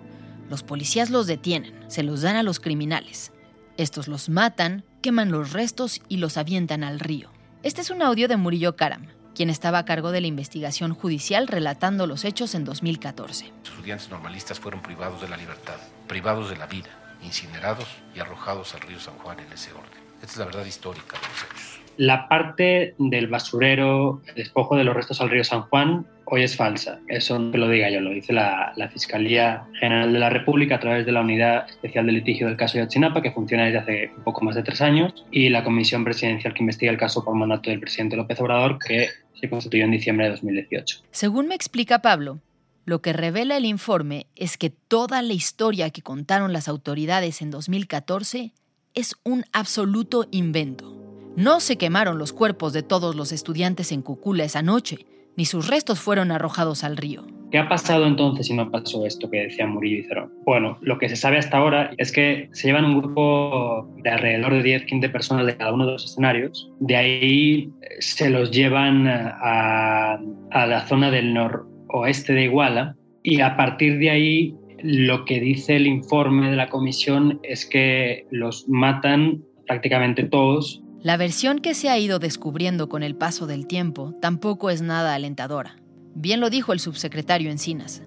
los 0.48 0.62
policías 0.62 1.10
los 1.10 1.26
detienen, 1.26 1.74
se 1.88 2.02
los 2.02 2.22
dan 2.22 2.36
a 2.36 2.42
los 2.42 2.58
criminales. 2.58 3.32
Estos 3.76 4.08
los 4.08 4.28
matan, 4.28 4.84
queman 5.02 5.30
los 5.30 5.52
restos 5.52 6.00
y 6.08 6.18
los 6.18 6.36
avientan 6.36 6.84
al 6.84 7.00
río. 7.00 7.30
Este 7.62 7.80
es 7.80 7.90
un 7.90 8.02
audio 8.02 8.28
de 8.28 8.36
Murillo 8.36 8.76
Karam, 8.76 9.08
quien 9.34 9.50
estaba 9.50 9.78
a 9.78 9.84
cargo 9.84 10.10
de 10.10 10.20
la 10.20 10.26
investigación 10.26 10.94
judicial 10.94 11.48
relatando 11.48 12.06
los 12.06 12.24
hechos 12.24 12.54
en 12.54 12.64
2014. 12.64 13.52
Los 13.60 13.68
estudiantes 13.70 14.08
normalistas 14.10 14.60
fueron 14.60 14.82
privados 14.82 15.20
de 15.20 15.28
la 15.28 15.36
libertad, 15.36 15.76
privados 16.06 16.50
de 16.50 16.56
la 16.56 16.66
vida, 16.66 16.90
incinerados 17.22 17.88
y 18.14 18.20
arrojados 18.20 18.74
al 18.74 18.82
río 18.82 19.00
San 19.00 19.18
Juan 19.18 19.38
en 19.40 19.52
ese 19.52 19.72
orden. 19.72 20.02
Esta 20.20 20.32
es 20.32 20.36
la 20.38 20.44
verdad 20.46 20.64
histórica 20.64 21.18
de 21.18 21.26
los 21.26 21.44
hechos. 21.44 21.81
La 21.96 22.28
parte 22.28 22.94
del 22.98 23.26
basurero, 23.26 24.22
el 24.26 24.34
despojo 24.34 24.76
de 24.76 24.84
los 24.84 24.94
restos 24.94 25.20
al 25.20 25.30
río 25.30 25.44
San 25.44 25.62
Juan, 25.62 26.06
hoy 26.24 26.42
es 26.42 26.56
falsa. 26.56 26.98
Eso 27.08 27.38
no 27.38 27.56
lo 27.58 27.68
diga 27.68 27.90
yo, 27.90 28.00
lo 28.00 28.10
dice 28.10 28.32
la, 28.32 28.72
Fiscalía 28.92 29.64
General 29.78 30.12
de 30.12 30.18
la 30.18 30.30
República 30.30 30.76
a 30.76 30.80
través 30.80 31.04
de 31.04 31.12
la 31.12 31.20
Unidad 31.20 31.68
Especial 31.68 32.06
de 32.06 32.12
Litigio 32.12 32.46
del 32.46 32.56
caso 32.56 32.74
de 32.74 32.80
Ayotzinapa, 32.80 33.20
que 33.20 33.32
funciona 33.32 33.64
desde 33.64 33.78
hace 33.78 34.12
un 34.16 34.24
poco 34.24 34.44
más 34.44 34.54
de 34.54 34.62
tres 34.62 34.80
años, 34.80 35.26
y 35.30 35.48
la 35.50 35.62
Comisión 35.62 36.04
Presidencial 36.04 36.54
que 36.54 36.62
investiga 36.62 36.90
el 36.90 36.98
caso 36.98 37.24
por 37.24 37.34
mandato 37.34 37.70
del 37.70 37.80
presidente 37.80 38.16
López 38.16 38.40
Obrador, 38.40 38.78
que 38.78 39.08
se 39.38 39.50
constituyó 39.50 39.84
en 39.84 39.90
diciembre 39.90 40.26
de 40.26 40.32
2018. 40.32 41.00
Según 41.10 41.48
me 41.48 41.54
explica 41.54 42.00
Pablo, 42.00 42.38
lo 42.84 43.02
que 43.02 43.12
revela 43.12 43.56
el 43.56 43.64
informe 43.64 44.26
es 44.34 44.56
que 44.56 44.70
toda 44.70 45.22
la 45.22 45.34
historia 45.34 45.90
que 45.90 46.02
contaron 46.02 46.52
las 46.52 46.66
autoridades 46.66 47.42
en 47.42 47.50
2014 47.50 48.52
es 48.94 49.16
un 49.24 49.44
absoluto 49.52 50.26
invento. 50.30 51.01
No 51.36 51.60
se 51.60 51.78
quemaron 51.78 52.18
los 52.18 52.34
cuerpos 52.34 52.74
de 52.74 52.82
todos 52.82 53.16
los 53.16 53.32
estudiantes 53.32 53.90
en 53.90 54.02
Cucula 54.02 54.44
esa 54.44 54.60
noche, 54.60 55.06
ni 55.34 55.46
sus 55.46 55.66
restos 55.68 55.98
fueron 55.98 56.30
arrojados 56.30 56.84
al 56.84 56.98
río. 56.98 57.24
¿Qué 57.50 57.58
ha 57.58 57.70
pasado 57.70 58.06
entonces 58.06 58.46
si 58.46 58.54
no 58.54 58.70
pasó 58.70 59.06
esto 59.06 59.30
que 59.30 59.44
decía 59.44 59.66
Murillo 59.66 60.00
y 60.00 60.04
Cerón? 60.04 60.32
Bueno, 60.44 60.78
lo 60.82 60.98
que 60.98 61.08
se 61.08 61.16
sabe 61.16 61.38
hasta 61.38 61.56
ahora 61.56 61.92
es 61.96 62.12
que 62.12 62.50
se 62.52 62.68
llevan 62.68 62.84
un 62.84 62.98
grupo 62.98 63.90
de 64.02 64.10
alrededor 64.10 64.62
de 64.62 64.86
10-15 64.86 65.10
personas 65.10 65.46
de 65.46 65.56
cada 65.56 65.72
uno 65.72 65.86
de 65.86 65.92
los 65.92 66.04
escenarios. 66.04 66.70
De 66.80 66.96
ahí 66.96 67.70
se 68.00 68.28
los 68.28 68.50
llevan 68.50 69.06
a, 69.06 70.18
a 70.50 70.66
la 70.66 70.86
zona 70.86 71.10
del 71.10 71.32
noroeste 71.32 72.34
de 72.34 72.44
Iguala 72.44 72.96
y 73.22 73.40
a 73.40 73.56
partir 73.56 73.98
de 73.98 74.10
ahí 74.10 74.56
lo 74.82 75.24
que 75.24 75.40
dice 75.40 75.76
el 75.76 75.86
informe 75.86 76.50
de 76.50 76.56
la 76.56 76.68
comisión 76.68 77.40
es 77.42 77.64
que 77.64 78.26
los 78.30 78.68
matan 78.68 79.42
prácticamente 79.66 80.24
todos 80.24 80.81
la 81.02 81.16
versión 81.16 81.58
que 81.58 81.74
se 81.74 81.88
ha 81.88 81.98
ido 81.98 82.20
descubriendo 82.20 82.88
con 82.88 83.02
el 83.02 83.16
paso 83.16 83.48
del 83.48 83.66
tiempo 83.66 84.14
tampoco 84.20 84.70
es 84.70 84.82
nada 84.82 85.14
alentadora. 85.14 85.76
Bien 86.14 86.38
lo 86.38 86.48
dijo 86.48 86.72
el 86.72 86.78
subsecretario 86.78 87.50
Encinas. 87.50 88.02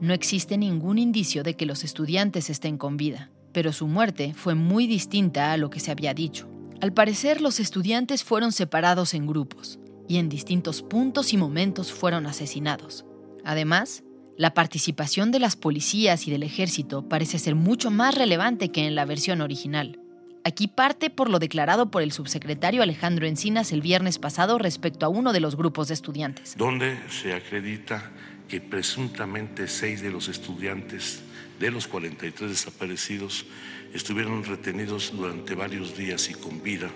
No 0.00 0.12
existe 0.12 0.58
ningún 0.58 0.98
indicio 0.98 1.42
de 1.42 1.54
que 1.54 1.64
los 1.64 1.84
estudiantes 1.84 2.50
estén 2.50 2.76
con 2.76 2.98
vida, 2.98 3.30
pero 3.52 3.72
su 3.72 3.86
muerte 3.86 4.34
fue 4.34 4.54
muy 4.54 4.86
distinta 4.86 5.52
a 5.52 5.56
lo 5.56 5.70
que 5.70 5.80
se 5.80 5.90
había 5.90 6.12
dicho. 6.12 6.46
Al 6.82 6.92
parecer, 6.92 7.40
los 7.40 7.60
estudiantes 7.60 8.24
fueron 8.24 8.52
separados 8.52 9.14
en 9.14 9.26
grupos 9.26 9.78
y 10.06 10.18
en 10.18 10.28
distintos 10.28 10.82
puntos 10.82 11.32
y 11.32 11.38
momentos 11.38 11.92
fueron 11.92 12.26
asesinados. 12.26 13.06
Además, 13.42 14.04
la 14.36 14.52
participación 14.52 15.30
de 15.30 15.38
las 15.38 15.56
policías 15.56 16.28
y 16.28 16.30
del 16.30 16.42
ejército 16.42 17.08
parece 17.08 17.38
ser 17.38 17.54
mucho 17.54 17.90
más 17.90 18.14
relevante 18.14 18.68
que 18.68 18.86
en 18.86 18.94
la 18.94 19.06
versión 19.06 19.40
original. 19.40 20.03
Aquí 20.46 20.68
parte 20.68 21.08
por 21.08 21.30
lo 21.30 21.38
declarado 21.38 21.90
por 21.90 22.02
el 22.02 22.12
subsecretario 22.12 22.82
Alejandro 22.82 23.26
Encinas 23.26 23.72
el 23.72 23.80
viernes 23.80 24.18
pasado 24.18 24.58
respecto 24.58 25.06
a 25.06 25.08
uno 25.08 25.32
de 25.32 25.40
los 25.40 25.56
grupos 25.56 25.88
de 25.88 25.94
estudiantes. 25.94 26.54
Donde 26.58 26.98
se 27.08 27.32
acredita 27.32 28.10
que 28.46 28.60
presuntamente 28.60 29.66
seis 29.68 30.02
de 30.02 30.10
los 30.10 30.28
estudiantes 30.28 31.22
de 31.58 31.70
los 31.70 31.86
43 31.88 32.50
desaparecidos 32.50 33.46
estuvieron 33.94 34.44
retenidos 34.44 35.12
durante 35.16 35.54
varios 35.54 35.96
días 35.96 36.28
y 36.28 36.34
con 36.34 36.62
vida 36.62 36.90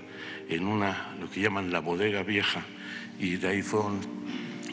en 0.50 0.66
una, 0.66 1.16
lo 1.18 1.30
que 1.30 1.40
llaman 1.40 1.72
la 1.72 1.80
bodega 1.80 2.22
vieja, 2.22 2.66
y 3.18 3.36
de 3.36 3.48
ahí 3.48 3.62
fueron 3.62 4.00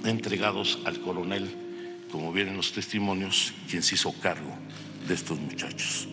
entregados 0.04 0.80
al 0.86 1.00
coronel, 1.00 1.50
como 2.12 2.34
vienen 2.34 2.58
los 2.58 2.74
testimonios, 2.74 3.54
quien 3.70 3.84
se 3.84 3.96
hizo 3.96 4.12
cargo 4.20 4.54
de 5.08 5.14
estos 5.14 5.40
muchachos. 5.40 6.10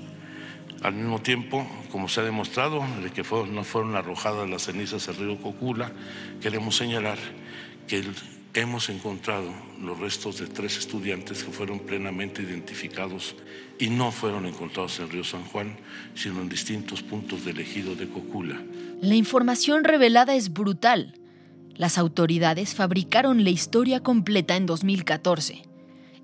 Al 0.82 0.94
mismo 0.94 1.20
tiempo, 1.20 1.64
como 1.92 2.08
se 2.08 2.20
ha 2.20 2.24
demostrado, 2.24 2.84
de 3.02 3.10
que 3.10 3.22
no 3.22 3.62
fueron 3.62 3.94
arrojadas 3.94 4.50
las 4.50 4.62
cenizas 4.62 5.08
al 5.08 5.16
río 5.16 5.40
Cocula, 5.40 5.92
queremos 6.40 6.76
señalar 6.76 7.18
que 7.86 8.02
hemos 8.54 8.88
encontrado 8.88 9.48
los 9.80 9.98
restos 9.98 10.38
de 10.38 10.46
tres 10.46 10.76
estudiantes 10.78 11.44
que 11.44 11.52
fueron 11.52 11.78
plenamente 11.78 12.42
identificados 12.42 13.36
y 13.78 13.90
no 13.90 14.10
fueron 14.10 14.44
encontrados 14.44 14.98
en 14.98 15.04
el 15.04 15.10
río 15.12 15.24
San 15.24 15.44
Juan, 15.44 15.76
sino 16.14 16.42
en 16.42 16.48
distintos 16.48 17.00
puntos 17.02 17.44
del 17.44 17.60
ejido 17.60 17.94
de 17.94 18.08
Cocula. 18.08 18.60
La 19.00 19.14
información 19.14 19.84
revelada 19.84 20.34
es 20.34 20.52
brutal. 20.52 21.14
Las 21.76 21.96
autoridades 21.96 22.74
fabricaron 22.74 23.44
la 23.44 23.50
historia 23.50 24.00
completa 24.02 24.56
en 24.56 24.66
2014 24.66 25.62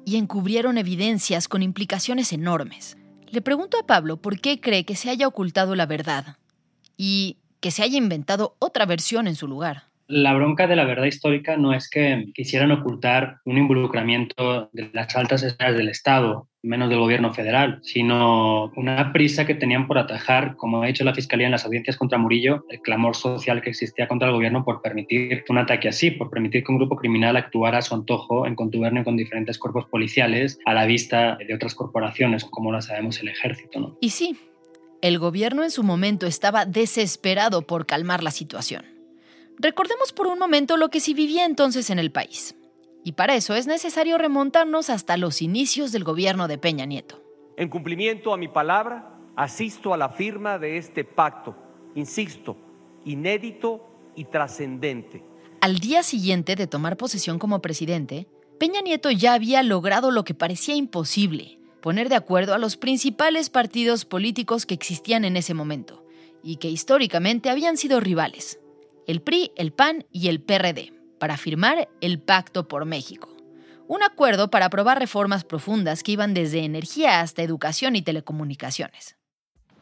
y 0.04 0.16
encubrieron 0.16 0.78
evidencias 0.78 1.48
con 1.48 1.62
implicaciones 1.62 2.32
enormes. 2.32 2.97
Le 3.30 3.42
pregunto 3.42 3.78
a 3.78 3.86
Pablo 3.86 4.16
por 4.16 4.40
qué 4.40 4.60
cree 4.60 4.84
que 4.84 4.96
se 4.96 5.10
haya 5.10 5.28
ocultado 5.28 5.74
la 5.74 5.86
verdad 5.86 6.36
y 6.96 7.38
que 7.60 7.70
se 7.70 7.82
haya 7.82 7.98
inventado 7.98 8.56
otra 8.58 8.86
versión 8.86 9.26
en 9.26 9.34
su 9.34 9.46
lugar. 9.46 9.84
La 10.06 10.32
bronca 10.32 10.66
de 10.66 10.76
la 10.76 10.84
verdad 10.84 11.04
histórica 11.04 11.58
no 11.58 11.74
es 11.74 11.90
que 11.90 12.24
quisieran 12.34 12.72
ocultar 12.72 13.40
un 13.44 13.58
involucramiento 13.58 14.70
de 14.72 14.90
las 14.94 15.14
altas 15.14 15.42
esferas 15.42 15.76
del 15.76 15.90
Estado, 15.90 16.48
menos 16.68 16.88
del 16.88 16.98
gobierno 16.98 17.32
federal, 17.34 17.80
sino 17.82 18.72
una 18.76 19.12
prisa 19.12 19.46
que 19.46 19.54
tenían 19.54 19.86
por 19.86 19.98
atajar, 19.98 20.56
como 20.56 20.82
ha 20.82 20.86
dicho 20.86 21.04
la 21.04 21.14
Fiscalía 21.14 21.46
en 21.46 21.52
las 21.52 21.64
audiencias 21.64 21.96
contra 21.96 22.18
Murillo, 22.18 22.64
el 22.68 22.80
clamor 22.80 23.16
social 23.16 23.60
que 23.62 23.70
existía 23.70 24.06
contra 24.06 24.28
el 24.28 24.34
gobierno 24.34 24.64
por 24.64 24.82
permitir 24.82 25.44
un 25.48 25.58
ataque 25.58 25.88
así, 25.88 26.10
por 26.10 26.30
permitir 26.30 26.62
que 26.62 26.72
un 26.72 26.78
grupo 26.78 26.96
criminal 26.96 27.36
actuara 27.36 27.78
a 27.78 27.82
su 27.82 27.94
antojo 27.94 28.46
en 28.46 28.54
contubernio 28.54 29.04
con 29.04 29.16
diferentes 29.16 29.58
cuerpos 29.58 29.86
policiales 29.86 30.58
a 30.64 30.74
la 30.74 30.86
vista 30.86 31.36
de 31.36 31.54
otras 31.54 31.74
corporaciones, 31.74 32.44
como 32.44 32.70
lo 32.70 32.80
sabemos 32.82 33.20
el 33.20 33.28
ejército. 33.28 33.96
Y 34.00 34.10
sí, 34.10 34.36
el 35.02 35.18
gobierno 35.18 35.64
en 35.64 35.70
su 35.70 35.82
momento 35.82 36.26
estaba 36.26 36.66
desesperado 36.66 37.62
por 37.62 37.86
calmar 37.86 38.22
la 38.22 38.30
situación 38.30 38.98
Recordemos 39.60 40.12
por 40.12 40.28
un 40.28 40.38
momento 40.38 40.76
lo 40.76 40.88
que 40.88 41.00
se 41.00 41.14
vivía 41.14 41.44
entonces 41.44 41.90
en 41.90 41.98
el 41.98 42.12
país. 42.12 42.54
Y 43.08 43.12
para 43.12 43.36
eso 43.36 43.54
es 43.54 43.66
necesario 43.66 44.18
remontarnos 44.18 44.90
hasta 44.90 45.16
los 45.16 45.40
inicios 45.40 45.92
del 45.92 46.04
gobierno 46.04 46.46
de 46.46 46.58
Peña 46.58 46.84
Nieto. 46.84 47.22
En 47.56 47.70
cumplimiento 47.70 48.34
a 48.34 48.36
mi 48.36 48.48
palabra, 48.48 49.18
asisto 49.34 49.94
a 49.94 49.96
la 49.96 50.10
firma 50.10 50.58
de 50.58 50.76
este 50.76 51.04
pacto, 51.04 51.56
insisto, 51.94 52.58
inédito 53.06 53.82
y 54.14 54.26
trascendente. 54.26 55.24
Al 55.62 55.78
día 55.78 56.02
siguiente 56.02 56.54
de 56.54 56.66
tomar 56.66 56.98
posesión 56.98 57.38
como 57.38 57.62
presidente, 57.62 58.28
Peña 58.58 58.82
Nieto 58.82 59.10
ya 59.10 59.32
había 59.32 59.62
logrado 59.62 60.10
lo 60.10 60.24
que 60.24 60.34
parecía 60.34 60.74
imposible, 60.74 61.58
poner 61.80 62.10
de 62.10 62.16
acuerdo 62.16 62.52
a 62.52 62.58
los 62.58 62.76
principales 62.76 63.48
partidos 63.48 64.04
políticos 64.04 64.66
que 64.66 64.74
existían 64.74 65.24
en 65.24 65.38
ese 65.38 65.54
momento 65.54 66.04
y 66.42 66.56
que 66.56 66.68
históricamente 66.68 67.48
habían 67.48 67.78
sido 67.78 68.00
rivales, 68.00 68.60
el 69.06 69.22
PRI, 69.22 69.52
el 69.56 69.72
PAN 69.72 70.04
y 70.12 70.28
el 70.28 70.42
PRD. 70.42 70.97
Para 71.18 71.36
firmar 71.36 71.88
el 72.00 72.20
Pacto 72.20 72.68
por 72.68 72.84
México. 72.84 73.34
Un 73.86 74.02
acuerdo 74.02 74.50
para 74.50 74.66
aprobar 74.66 74.98
reformas 74.98 75.44
profundas 75.44 76.02
que 76.02 76.12
iban 76.12 76.34
desde 76.34 76.64
energía 76.64 77.20
hasta 77.20 77.42
educación 77.42 77.96
y 77.96 78.02
telecomunicaciones. 78.02 79.16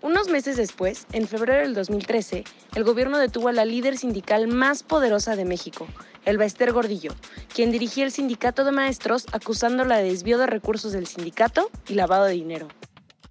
Unos 0.02 0.28
meses 0.28 0.56
después, 0.56 1.06
en 1.12 1.26
febrero 1.26 1.62
del 1.62 1.74
2013, 1.74 2.44
el 2.74 2.84
gobierno 2.84 3.18
detuvo 3.18 3.48
a 3.48 3.52
la 3.52 3.64
líder 3.64 3.96
sindical 3.98 4.46
más 4.46 4.82
poderosa 4.82 5.34
de 5.34 5.44
México, 5.44 5.88
el 6.24 6.38
Bester 6.38 6.72
Gordillo, 6.72 7.12
quien 7.52 7.72
dirigía 7.72 8.04
el 8.04 8.12
sindicato 8.12 8.64
de 8.64 8.72
maestros 8.72 9.26
acusándola 9.32 9.96
de 9.96 10.10
desvío 10.10 10.38
de 10.38 10.46
recursos 10.46 10.92
del 10.92 11.06
sindicato 11.06 11.70
y 11.88 11.94
lavado 11.94 12.26
de 12.26 12.34
dinero. 12.34 12.68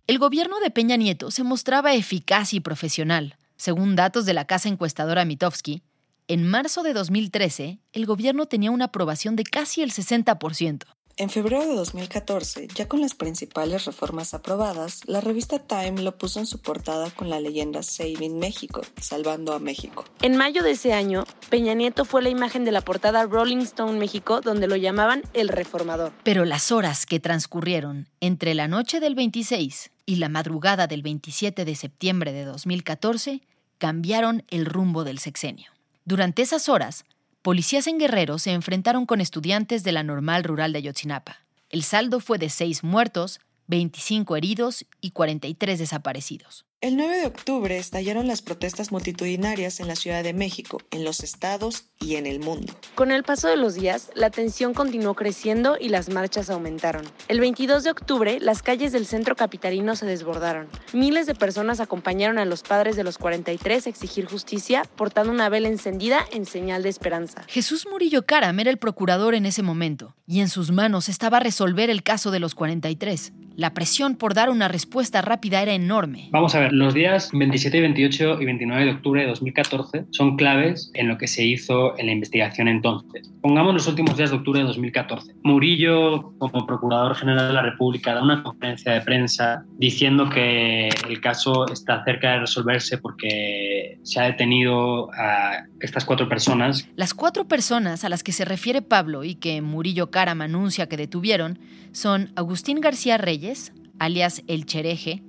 El 0.07 0.19
gobierno 0.19 0.59
de 0.59 0.71
Peña 0.71 0.97
Nieto 0.97 1.31
se 1.31 1.43
mostraba 1.43 1.93
eficaz 1.93 2.53
y 2.53 2.59
profesional. 2.59 3.38
Según 3.57 3.95
datos 3.95 4.25
de 4.25 4.33
la 4.33 4.45
casa 4.45 4.67
encuestadora 4.67 5.24
Mitofsky, 5.24 5.81
en 6.27 6.48
marzo 6.48 6.82
de 6.82 6.94
2013, 6.94 7.79
el 7.94 8.05
gobierno 8.05 8.48
tenía 8.48 8.72
una 8.72 8.86
aprobación 8.86 9.36
de 9.36 9.44
casi 9.44 9.82
el 9.82 9.91
60%. 9.91 10.84
En 11.17 11.29
febrero 11.29 11.65
de 11.65 11.75
2014, 11.75 12.67
ya 12.75 12.89
con 12.89 13.00
las 13.00 13.13
principales 13.13 13.86
reformas 13.86 14.34
aprobadas, 14.34 15.00
la 15.05 15.22
revista 15.22 15.60
Time 15.60 16.01
lo 16.01 16.17
puso 16.17 16.41
en 16.41 16.46
su 16.46 16.60
portada 16.60 17.10
con 17.10 17.29
la 17.29 17.39
leyenda 17.39 17.84
Saving 17.84 18.38
México, 18.38 18.82
salvando 19.00 19.53
a 19.53 19.60
México. 19.60 20.03
En 20.22 20.36
mayo 20.36 20.62
de 20.62 20.72
ese 20.72 20.91
año, 20.91 21.24
Peña 21.50 21.74
Nieto 21.74 22.03
fue 22.03 22.22
la 22.22 22.27
imagen 22.27 22.65
de 22.65 22.74
la 22.74 22.82
portada 22.82 23.24
Rolling 23.27 23.60
Stone 23.60 23.98
México, 23.98 24.41
donde 24.41 24.67
lo 24.67 24.75
llamaban 24.75 25.24
el 25.34 25.48
reformador. 25.48 26.12
Pero 26.24 26.44
las 26.44 26.74
horas 26.74 27.05
que 27.05 27.22
transcurrieron 27.22 28.10
entre 28.20 28.53
la 28.53 28.67
noche 28.67 29.00
del 29.00 29.15
26 29.15 29.91
y 30.05 30.17
la 30.17 30.27
madrugada 30.27 30.88
del 30.88 31.01
27 31.01 31.63
de 31.63 31.75
septiembre 31.75 32.34
de 32.34 32.44
2014 32.44 33.41
cambiaron 33.77 34.44
el 34.50 34.65
rumbo 34.65 35.05
del 35.05 35.20
sexenio. 35.20 35.75
Durante 36.07 36.43
esas 36.43 36.69
horas, 36.69 37.03
policías 37.41 37.88
en 37.88 37.97
Guerrero 37.97 38.38
se 38.38 38.51
enfrentaron 38.51 39.07
con 39.07 39.21
estudiantes 39.21 39.83
de 39.83 39.91
la 39.91 40.03
normal 40.03 40.43
rural 40.43 40.71
de 40.71 40.77
Ayotzinapa. 40.77 41.39
El 41.69 41.81
saldo 41.81 42.19
fue 42.19 42.38
de 42.38 42.50
seis 42.50 42.83
muertos, 42.83 43.39
25 43.65 44.35
heridos 44.35 44.85
y 45.01 45.12
43 45.12 45.79
desaparecidos. 45.79 46.65
El 46.82 46.98
9 46.98 47.17
de 47.17 47.25
octubre 47.25 47.77
estallaron 47.77 48.27
las 48.27 48.41
protestas 48.41 48.91
multitudinarias 48.91 49.79
en 49.79 49.88
la 49.88 49.96
Ciudad 49.96 50.24
de 50.24 50.34
México, 50.34 50.82
en 50.91 51.03
los 51.03 51.22
estados 51.22 51.86
y 52.00 52.15
en 52.15 52.27
el 52.27 52.41
mundo. 52.41 52.74
Con 52.96 53.12
el 53.12 53.24
paso 53.24 53.48
de 53.48 53.55
los 53.55 53.75
días, 53.75 54.12
la 54.13 54.29
tensión 54.29 54.74
continuó 54.74 55.15
creciendo 55.15 55.77
y 55.79 55.89
las 55.89 56.10
marchas 56.10 56.50
aumentaron. 56.50 57.03
El 57.27 57.39
22 57.39 57.86
de 57.86 57.91
octubre, 57.91 58.39
las 58.39 58.62
calles 58.62 58.91
del 58.91 59.08
centro 59.08 59.36
capitalino 59.36 59.96
se 59.96 60.05
desbordaron. 60.05 60.67
Miles 60.94 61.25
de 61.25 61.34
personas 61.34 61.79
acompañaron 61.79 62.38
a 62.38 62.46
los 62.46 62.62
padres 62.62 62.96
de 62.98 63.03
los 63.03 63.17
43 63.17 63.88
a 63.88 63.89
exigir 63.89 64.25
justicia, 64.25 64.84
portando 64.96 65.32
una 65.32 65.50
vela 65.50 65.70
encendida 65.70 66.20
en 66.32 66.46
señal 66.46 66.84
de 66.84 66.89
esperanza. 66.89 67.46
Jesús 67.48 67.88
Murillo 67.89 68.25
Caram 68.25 68.60
era 68.60 68.70
el 68.70 68.77
procurador 68.77 69.34
en 69.34 69.46
ese 69.46 69.63
momento, 69.63 70.13
y 70.27 70.41
en 70.41 70.50
sus 70.50 70.72
manos 70.72 71.10
estaba 71.10 71.39
resolver 71.39 71.89
el 71.89 72.03
caso 72.03 72.32
de 72.32 72.39
los 72.39 72.53
43. 72.53 73.32
La 73.55 73.74
presión 73.74 74.17
por 74.17 74.34
dar 74.34 74.50
una 74.50 74.67
respuesta 74.67 75.22
rápida 75.22 75.62
era 75.62 75.74
enorme. 75.74 76.27
Vamos 76.32 76.53
a 76.55 76.60
ver, 76.60 76.64
los 76.72 76.93
días 76.93 77.29
27, 77.34 77.81
28 77.81 78.41
y 78.41 78.45
29 78.45 78.86
de 78.86 78.91
octubre 78.91 79.22
de 79.22 79.27
2014 79.27 80.05
son 80.12 80.36
claves 80.36 80.91
en 80.93 81.07
lo 81.07 81.17
que 81.17 81.27
se 81.27 81.43
hizo 81.43 81.98
en 81.98 82.07
la 82.07 82.12
investigación 82.12 82.67
entonces. 82.67 83.31
Pongamos 83.41 83.74
los 83.74 83.88
últimos 83.88 84.17
días 84.17 84.31
de 84.31 84.38
octubre 84.38 84.60
de 84.60 84.65
2014. 84.65 85.34
Murillo, 85.43 86.34
como 86.38 86.65
Procurador 86.65 87.15
General 87.15 87.48
de 87.48 87.53
la 87.53 87.62
República, 87.62 88.13
da 88.13 88.24
una 88.24 88.43
conferencia 88.43 88.93
de 88.93 89.01
prensa 89.01 89.63
diciendo 89.77 90.29
que 90.29 90.89
el 91.07 91.22
caso 91.22 91.67
está 91.72 92.03
cerca 92.03 92.31
de 92.31 92.39
resolverse 92.39 92.98
porque 92.98 94.00
se 94.03 94.19
ha 94.19 94.24
detenido 94.24 95.12
a 95.13 95.65
estas 95.79 96.05
cuatro 96.05 96.27
personas. 96.27 96.88
Las 96.95 97.13
cuatro 97.13 97.48
personas 97.48 98.03
a 98.03 98.10
las 98.10 98.24
que 98.24 98.31
se 98.31 98.45
refiere 98.45 98.81
Pablo 98.81 99.24
y 99.24 99.36
que 99.36 99.62
Murillo 99.62 100.10
Caram 100.12 100.41
anuncia 100.41 100.88
que 100.88 100.98
detuvieron 100.98 101.60
son 101.91 102.31
Agustín 102.36 102.81
García 102.81 103.17
Reyes, 103.17 103.74
alias 104.00 104.43
El 104.48 104.65
Chereje, 104.65 105.22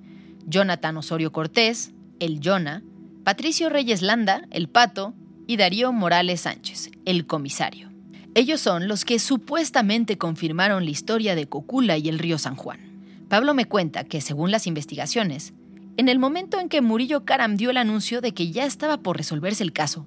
Jonathan 0.47 0.97
Osorio 0.97 1.33
Cortés, 1.33 1.93
el 2.21 2.41
Yona, 2.41 2.83
Patricio 3.25 3.69
Reyes 3.69 4.03
Landa, 4.03 4.47
el 4.51 4.69
Pato, 4.69 5.15
y 5.47 5.57
Darío 5.57 5.93
Morales 5.93 6.41
Sánchez, 6.41 6.91
el 7.05 7.27
comisario. 7.27 7.91
Ellos 8.35 8.61
son 8.61 8.89
los 8.89 9.05
que 9.05 9.19
supuestamente 9.19 10.19
confirmaron 10.19 10.85
la 10.85 10.91
historia 10.91 11.35
de 11.35 11.49
Cocula 11.49 11.97
y 11.97 12.09
el 12.09 12.19
río 12.19 12.39
San 12.39 12.57
Juan. 12.57 12.81
Pablo 13.29 13.55
me 13.55 13.65
cuenta 13.65 14.05
que, 14.05 14.21
según 14.21 14.51
las 14.51 14.67
investigaciones, 14.67 15.55
en 15.97 16.09
el 16.09 16.19
momento 16.19 16.61
en 16.61 16.69
que 16.69 16.83
Murillo 16.83 17.25
Karam 17.25 17.57
dio 17.57 17.71
el 17.71 17.77
anuncio 17.77 18.21
de 18.21 18.35
que 18.35 18.51
ya 18.51 18.67
estaba 18.67 18.99
por 18.99 19.17
resolverse 19.17 19.65
el 19.65 19.73
caso, 19.73 20.07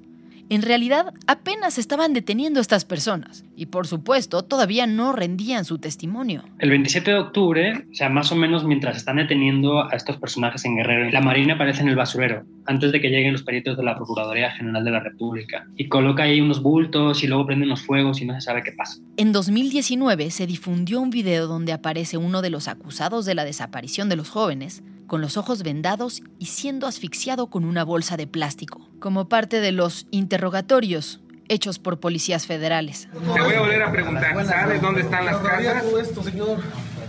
en 0.50 0.64
realidad 0.64 1.14
apenas 1.28 1.78
estaban 1.78 2.14
deteniendo 2.14 2.60
a 2.60 2.62
estas 2.62 2.84
personas 2.86 3.46
y 3.56 3.68
por 3.68 3.88
supuesto 3.88 4.44
todavía 4.44 4.88
no 4.88 5.14
rendían 5.14 5.66
su 5.66 5.78
testimonio. 5.78 6.44
El 6.58 6.72
27 6.72 7.12
de 7.12 7.18
octubre, 7.18 7.86
o 7.92 7.96
sea, 7.96 8.10
más 8.10 8.32
o 8.32 8.36
menos 8.36 8.64
mientras 8.64 8.98
están 8.98 9.18
deteniendo 9.18 9.84
a 9.84 9.96
estos 9.96 10.18
personajes 10.18 10.66
en 10.66 10.76
Guerrero, 10.76 11.10
la 11.12 11.22
Marina 11.22 11.54
aparece 11.54 11.82
en 11.82 11.90
el 11.90 11.96
basurero 11.96 12.44
antes 12.66 12.92
de 12.92 13.02
que 13.02 13.10
lleguen 13.10 13.34
los 13.34 13.44
peritos 13.44 13.78
de 13.78 13.84
la 13.84 13.96
Procuraduría 13.96 14.52
General 14.52 14.84
de 14.84 14.92
la 14.92 15.00
República 15.00 15.68
y 15.76 15.88
coloca 15.88 16.24
ahí 16.24 16.42
unos 16.42 16.62
bultos 16.62 17.24
y 17.24 17.28
luego 17.28 17.46
prenden 17.46 17.70
los 17.70 17.82
fuegos 17.82 18.22
y 18.22 18.26
no 18.26 18.34
se 18.34 18.42
sabe 18.42 18.64
qué 18.64 18.72
pasa. 18.72 19.02
En 19.18 19.32
2019 19.32 20.32
se 20.32 20.48
difundió 20.48 21.00
un 21.02 21.10
video 21.10 21.48
donde 21.48 21.74
aparece 21.74 22.18
uno 22.18 22.42
de 22.42 22.50
los 22.50 22.68
acusados 22.68 23.26
de 23.26 23.36
la 23.36 23.46
desaparición 23.46 24.10
de 24.10 24.16
los 24.16 24.30
jóvenes 24.30 24.84
con 25.10 25.20
los 25.20 25.36
ojos 25.36 25.64
vendados 25.64 26.24
y 26.38 26.46
siendo 26.46 26.88
asfixiado 26.88 27.48
con 27.48 27.66
una 27.66 27.84
bolsa 27.84 28.16
de 28.16 28.28
plástico, 28.28 28.88
como 29.00 29.28
parte 29.28 29.60
de 29.60 29.74
los 29.74 30.08
interrogatorios 30.12 31.20
hechos 31.50 31.80
por 31.80 32.00
policías 32.00 32.46
federales. 32.46 33.10
Te 33.12 33.42
voy 33.42 33.56
a 33.56 33.60
volver 33.60 33.84
a 33.84 33.92
preguntar, 33.92 34.46
¿sabes 34.46 34.82
dónde 34.82 35.02
están 35.02 35.26
las 35.26 35.38
casas? 35.38 35.84
esto, 36.00 36.24
señor. 36.24 36.60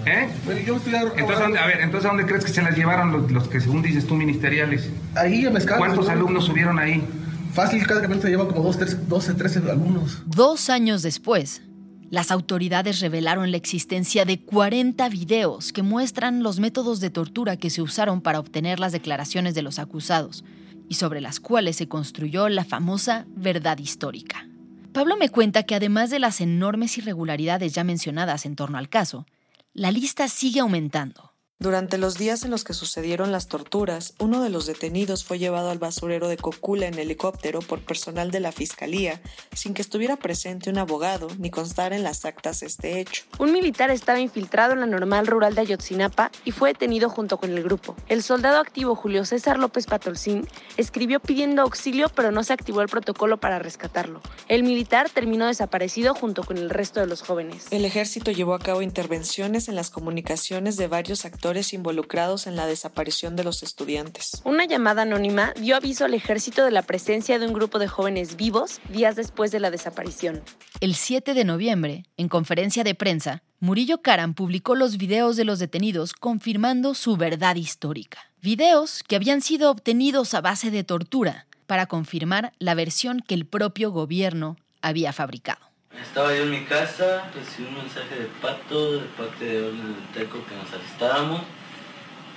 ¿Eh? 0.06 0.28
Yo 0.66 0.76
estoy 0.76 0.94
entonces, 0.94 1.58
a 1.60 1.66
ver, 1.66 1.80
entonces 1.82 2.06
¿a 2.06 2.08
dónde 2.08 2.26
crees 2.26 2.44
que 2.44 2.50
se 2.50 2.62
las 2.62 2.74
llevaron 2.74 3.12
los, 3.12 3.30
los 3.30 3.48
que 3.48 3.60
según 3.60 3.82
dices 3.82 4.06
tú 4.06 4.14
ministeriales? 4.14 4.88
Ahí 5.14 5.44
a 5.44 5.50
Mezcal. 5.50 5.76
¿Cuántos 5.76 6.08
alumnos 6.08 6.46
subieron 6.46 6.78
ahí? 6.78 7.06
Fácil, 7.52 7.86
cada 7.86 8.00
se 8.00 8.28
lleva 8.28 8.48
como 8.48 8.62
12, 8.62 9.34
13 9.34 9.70
alumnos. 9.70 10.22
Dos 10.24 10.70
años 10.70 11.02
después, 11.02 11.62
las 12.10 12.32
autoridades 12.32 12.98
revelaron 12.98 13.52
la 13.52 13.56
existencia 13.56 14.24
de 14.24 14.40
40 14.40 15.08
videos 15.08 15.72
que 15.72 15.82
muestran 15.82 16.42
los 16.42 16.58
métodos 16.58 16.98
de 16.98 17.08
tortura 17.08 17.56
que 17.56 17.70
se 17.70 17.82
usaron 17.82 18.20
para 18.20 18.40
obtener 18.40 18.80
las 18.80 18.90
declaraciones 18.90 19.54
de 19.54 19.62
los 19.62 19.78
acusados 19.78 20.44
y 20.88 20.94
sobre 20.94 21.20
las 21.20 21.38
cuales 21.38 21.76
se 21.76 21.86
construyó 21.86 22.48
la 22.48 22.64
famosa 22.64 23.26
verdad 23.36 23.78
histórica. 23.78 24.48
Pablo 24.92 25.16
me 25.16 25.28
cuenta 25.28 25.62
que 25.62 25.76
además 25.76 26.10
de 26.10 26.18
las 26.18 26.40
enormes 26.40 26.98
irregularidades 26.98 27.74
ya 27.74 27.84
mencionadas 27.84 28.44
en 28.44 28.56
torno 28.56 28.76
al 28.76 28.88
caso, 28.88 29.24
la 29.72 29.92
lista 29.92 30.26
sigue 30.26 30.58
aumentando. 30.58 31.29
Durante 31.62 31.98
los 31.98 32.16
días 32.16 32.42
en 32.44 32.50
los 32.50 32.64
que 32.64 32.72
sucedieron 32.72 33.32
las 33.32 33.46
torturas, 33.46 34.14
uno 34.18 34.42
de 34.42 34.48
los 34.48 34.64
detenidos 34.64 35.24
fue 35.24 35.38
llevado 35.38 35.68
al 35.68 35.78
basurero 35.78 36.26
de 36.26 36.38
Cocula 36.38 36.86
en 36.86 36.98
helicóptero 36.98 37.58
por 37.58 37.84
personal 37.84 38.30
de 38.30 38.40
la 38.40 38.50
fiscalía, 38.50 39.20
sin 39.52 39.74
que 39.74 39.82
estuviera 39.82 40.16
presente 40.16 40.70
un 40.70 40.78
abogado 40.78 41.28
ni 41.38 41.50
constar 41.50 41.92
en 41.92 42.02
las 42.02 42.24
actas 42.24 42.62
este 42.62 42.98
hecho. 42.98 43.24
Un 43.38 43.52
militar 43.52 43.90
estaba 43.90 44.20
infiltrado 44.20 44.72
en 44.72 44.80
la 44.80 44.86
normal 44.86 45.26
rural 45.26 45.54
de 45.54 45.60
Ayotzinapa 45.60 46.30
y 46.46 46.52
fue 46.52 46.70
detenido 46.70 47.10
junto 47.10 47.36
con 47.36 47.50
el 47.50 47.62
grupo. 47.62 47.94
El 48.08 48.22
soldado 48.22 48.58
activo 48.58 48.94
Julio 48.94 49.26
César 49.26 49.58
López 49.58 49.84
Patolcín 49.84 50.48
escribió 50.78 51.20
pidiendo 51.20 51.60
auxilio, 51.60 52.08
pero 52.08 52.32
no 52.32 52.42
se 52.42 52.54
activó 52.54 52.80
el 52.80 52.88
protocolo 52.88 53.38
para 53.38 53.58
rescatarlo. 53.58 54.22
El 54.48 54.62
militar 54.62 55.10
terminó 55.10 55.46
desaparecido 55.46 56.14
junto 56.14 56.42
con 56.42 56.56
el 56.56 56.70
resto 56.70 57.00
de 57.00 57.06
los 57.06 57.20
jóvenes. 57.20 57.66
El 57.70 57.84
ejército 57.84 58.30
llevó 58.30 58.54
a 58.54 58.60
cabo 58.60 58.80
intervenciones 58.80 59.68
en 59.68 59.74
las 59.74 59.90
comunicaciones 59.90 60.78
de 60.78 60.88
varios 60.88 61.26
actores 61.26 61.49
involucrados 61.72 62.46
en 62.46 62.56
la 62.56 62.66
desaparición 62.66 63.36
de 63.36 63.44
los 63.44 63.62
estudiantes. 63.62 64.40
Una 64.44 64.64
llamada 64.64 65.02
anónima 65.02 65.52
dio 65.60 65.76
aviso 65.76 66.04
al 66.04 66.14
ejército 66.14 66.64
de 66.64 66.70
la 66.70 66.82
presencia 66.82 67.38
de 67.38 67.46
un 67.46 67.52
grupo 67.52 67.78
de 67.78 67.88
jóvenes 67.88 68.36
vivos 68.36 68.80
días 68.88 69.16
después 69.16 69.50
de 69.50 69.60
la 69.60 69.70
desaparición. 69.70 70.42
El 70.80 70.94
7 70.94 71.34
de 71.34 71.44
noviembre, 71.44 72.04
en 72.16 72.28
conferencia 72.28 72.84
de 72.84 72.94
prensa, 72.94 73.42
Murillo 73.58 74.00
Karam 74.00 74.34
publicó 74.34 74.74
los 74.74 74.96
videos 74.96 75.36
de 75.36 75.44
los 75.44 75.58
detenidos 75.58 76.14
confirmando 76.14 76.94
su 76.94 77.16
verdad 77.16 77.56
histórica. 77.56 78.20
Videos 78.40 79.02
que 79.02 79.16
habían 79.16 79.42
sido 79.42 79.70
obtenidos 79.70 80.32
a 80.34 80.40
base 80.40 80.70
de 80.70 80.84
tortura 80.84 81.46
para 81.66 81.86
confirmar 81.86 82.52
la 82.58 82.74
versión 82.74 83.20
que 83.20 83.34
el 83.34 83.46
propio 83.46 83.90
gobierno 83.90 84.56
había 84.80 85.12
fabricado. 85.12 85.69
Estaba 86.10 86.34
yo 86.34 86.42
en 86.42 86.50
mi 86.50 86.64
casa, 86.64 87.30
recibí 87.34 87.68
un 87.68 87.76
mensaje 87.76 88.14
de 88.14 88.26
Pato, 88.42 88.94
de 88.94 89.06
parte 89.16 89.44
de 89.44 89.62
Orden 89.62 89.94
del 89.94 90.06
Teco, 90.12 90.44
que 90.44 90.56
nos 90.56 90.72
alistáramos, 90.72 91.42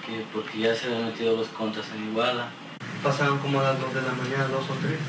que 0.05 0.23
porque 0.31 0.59
ya 0.59 0.75
se 0.75 0.87
habían 0.87 1.05
metido 1.05 1.37
los 1.37 1.47
contras 1.47 1.85
en 1.95 2.09
Iguala. 2.09 2.49
Pasaron 3.03 3.39
como 3.39 3.59
a 3.59 3.63
las 3.63 3.79
2 3.79 3.93
de 3.93 4.01
la 4.01 4.11
mañana, 4.13 4.45
2 4.45 4.69
o 4.69 4.73
3. 4.73 4.99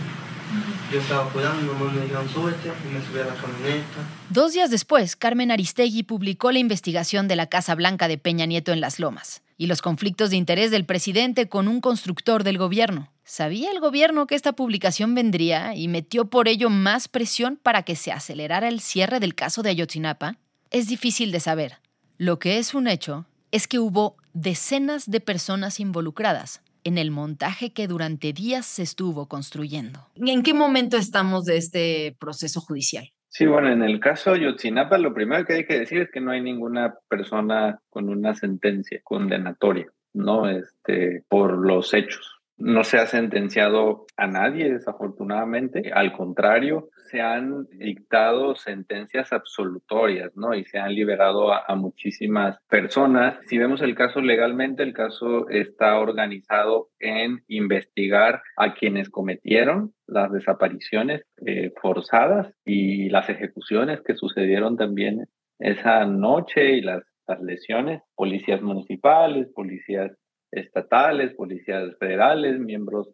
Yo 0.92 1.00
estaba 1.00 1.28
cuidando, 1.30 1.62
mi 1.62 1.68
mamá 1.68 1.92
me 1.92 2.02
dijeron 2.02 2.28
súbete 2.28 2.68
y 2.68 2.92
me 2.92 3.04
subí 3.04 3.20
a 3.20 3.24
la 3.24 3.35
camioneta. 3.35 4.00
Dos 4.30 4.52
días 4.52 4.70
después, 4.70 5.16
Carmen 5.16 5.50
Aristegui 5.50 6.02
publicó 6.02 6.52
la 6.52 6.59
investigación 6.59 7.28
de 7.28 7.37
la 7.37 7.46
Casa 7.46 7.74
Blanca 7.74 8.09
de 8.09 8.18
Peña 8.18 8.46
Nieto 8.46 8.72
en 8.72 8.80
Las 8.80 9.00
Lomas 9.00 9.42
y 9.57 9.66
los 9.66 9.83
conflictos 9.83 10.30
de 10.30 10.37
interés 10.37 10.70
del 10.70 10.85
presidente 10.85 11.48
con 11.48 11.66
un 11.68 11.80
constructor 11.80 12.44
del 12.44 12.59
gobierno. 12.59 13.13
¿Sabía 13.26 13.70
el 13.70 13.80
gobierno 13.80 14.26
que 14.26 14.34
esta 14.34 14.52
publicación 14.52 15.14
vendría 15.14 15.74
y 15.74 15.88
metió 15.88 16.26
por 16.26 16.46
ello 16.46 16.68
más 16.68 17.08
presión 17.08 17.58
para 17.62 17.82
que 17.82 17.96
se 17.96 18.12
acelerara 18.12 18.68
el 18.68 18.80
cierre 18.80 19.18
del 19.18 19.34
caso 19.34 19.62
de 19.62 19.70
Ayotzinapa? 19.70 20.37
Es 20.70 20.88
difícil 20.88 21.32
de 21.32 21.40
saber. 21.40 21.78
Lo 22.18 22.38
que 22.38 22.58
es 22.58 22.74
un 22.74 22.87
hecho 22.87 23.24
es 23.50 23.66
que 23.66 23.78
hubo 23.78 24.16
decenas 24.34 25.10
de 25.10 25.20
personas 25.20 25.80
involucradas 25.80 26.62
en 26.84 26.98
el 26.98 27.10
montaje 27.10 27.72
que 27.72 27.88
durante 27.88 28.34
días 28.34 28.66
se 28.66 28.82
estuvo 28.82 29.26
construyendo. 29.26 30.06
¿Y 30.16 30.30
en 30.30 30.42
qué 30.42 30.52
momento 30.52 30.98
estamos 30.98 31.46
de 31.46 31.56
este 31.56 32.14
proceso 32.20 32.60
judicial? 32.60 33.08
Sí, 33.28 33.46
bueno, 33.46 33.72
en 33.72 33.82
el 33.82 34.00
caso 34.00 34.32
de 34.32 34.40
Ayotzinapa, 34.40 34.98
lo 34.98 35.14
primero 35.14 35.46
que 35.46 35.54
hay 35.54 35.66
que 35.66 35.78
decir 35.78 36.02
es 36.02 36.10
que 36.10 36.20
no 36.20 36.30
hay 36.30 36.42
ninguna 36.42 36.94
persona 37.08 37.80
con 37.88 38.10
una 38.10 38.34
sentencia 38.34 39.00
condenatoria, 39.02 39.87
¿no? 40.12 40.46
Este, 40.46 41.24
por 41.28 41.66
los 41.66 41.94
hechos. 41.94 42.34
No 42.57 42.85
se 42.85 42.99
ha 42.99 43.07
sentenciado 43.07 44.07
a 44.17 44.27
nadie, 44.27 44.73
desafortunadamente. 44.73 45.90
Al 45.93 46.12
contrario, 46.12 46.88
se 47.11 47.21
han 47.21 47.67
dictado 47.69 48.55
sentencias 48.55 49.33
absolutorias, 49.33 50.37
¿no? 50.37 50.55
Y 50.55 50.64
se 50.64 50.79
han 50.79 50.95
liberado 50.95 51.53
a, 51.53 51.75
muchísimas 51.75 52.59
personas. 52.69 53.38
Si 53.47 53.59
vemos 53.59 53.83
el 53.83 53.95
caso 53.95 54.21
legalmente, 54.21 54.83
el 54.83 54.93
caso 54.93 55.49
está 55.49 55.99
organizado 55.99 56.90
en 57.01 57.43
investigar 57.49 58.43
a 58.57 58.75
quienes 58.75 59.11
cometieron 59.11 59.93
las 60.07 60.31
desapariciones 60.33 61.23
eh, 61.45 61.73
forzadas 61.81 62.53
y 62.64 63.09
las 63.11 63.29
ejecuciones 63.29 64.01
que 64.03 64.14
sucedieron 64.14 64.77
también 64.77 65.27
esa 65.59 66.05
noche 66.07 66.73
y 66.73 66.81
las, 66.81 67.03
las 67.27 67.40
lesiones, 67.40 68.03
policías 68.14 68.62
municipales, 68.62 69.49
policías 69.55 70.12
estatales, 70.55 71.35
policías 71.35 71.97
federales, 71.99 72.59
miembros 72.59 73.09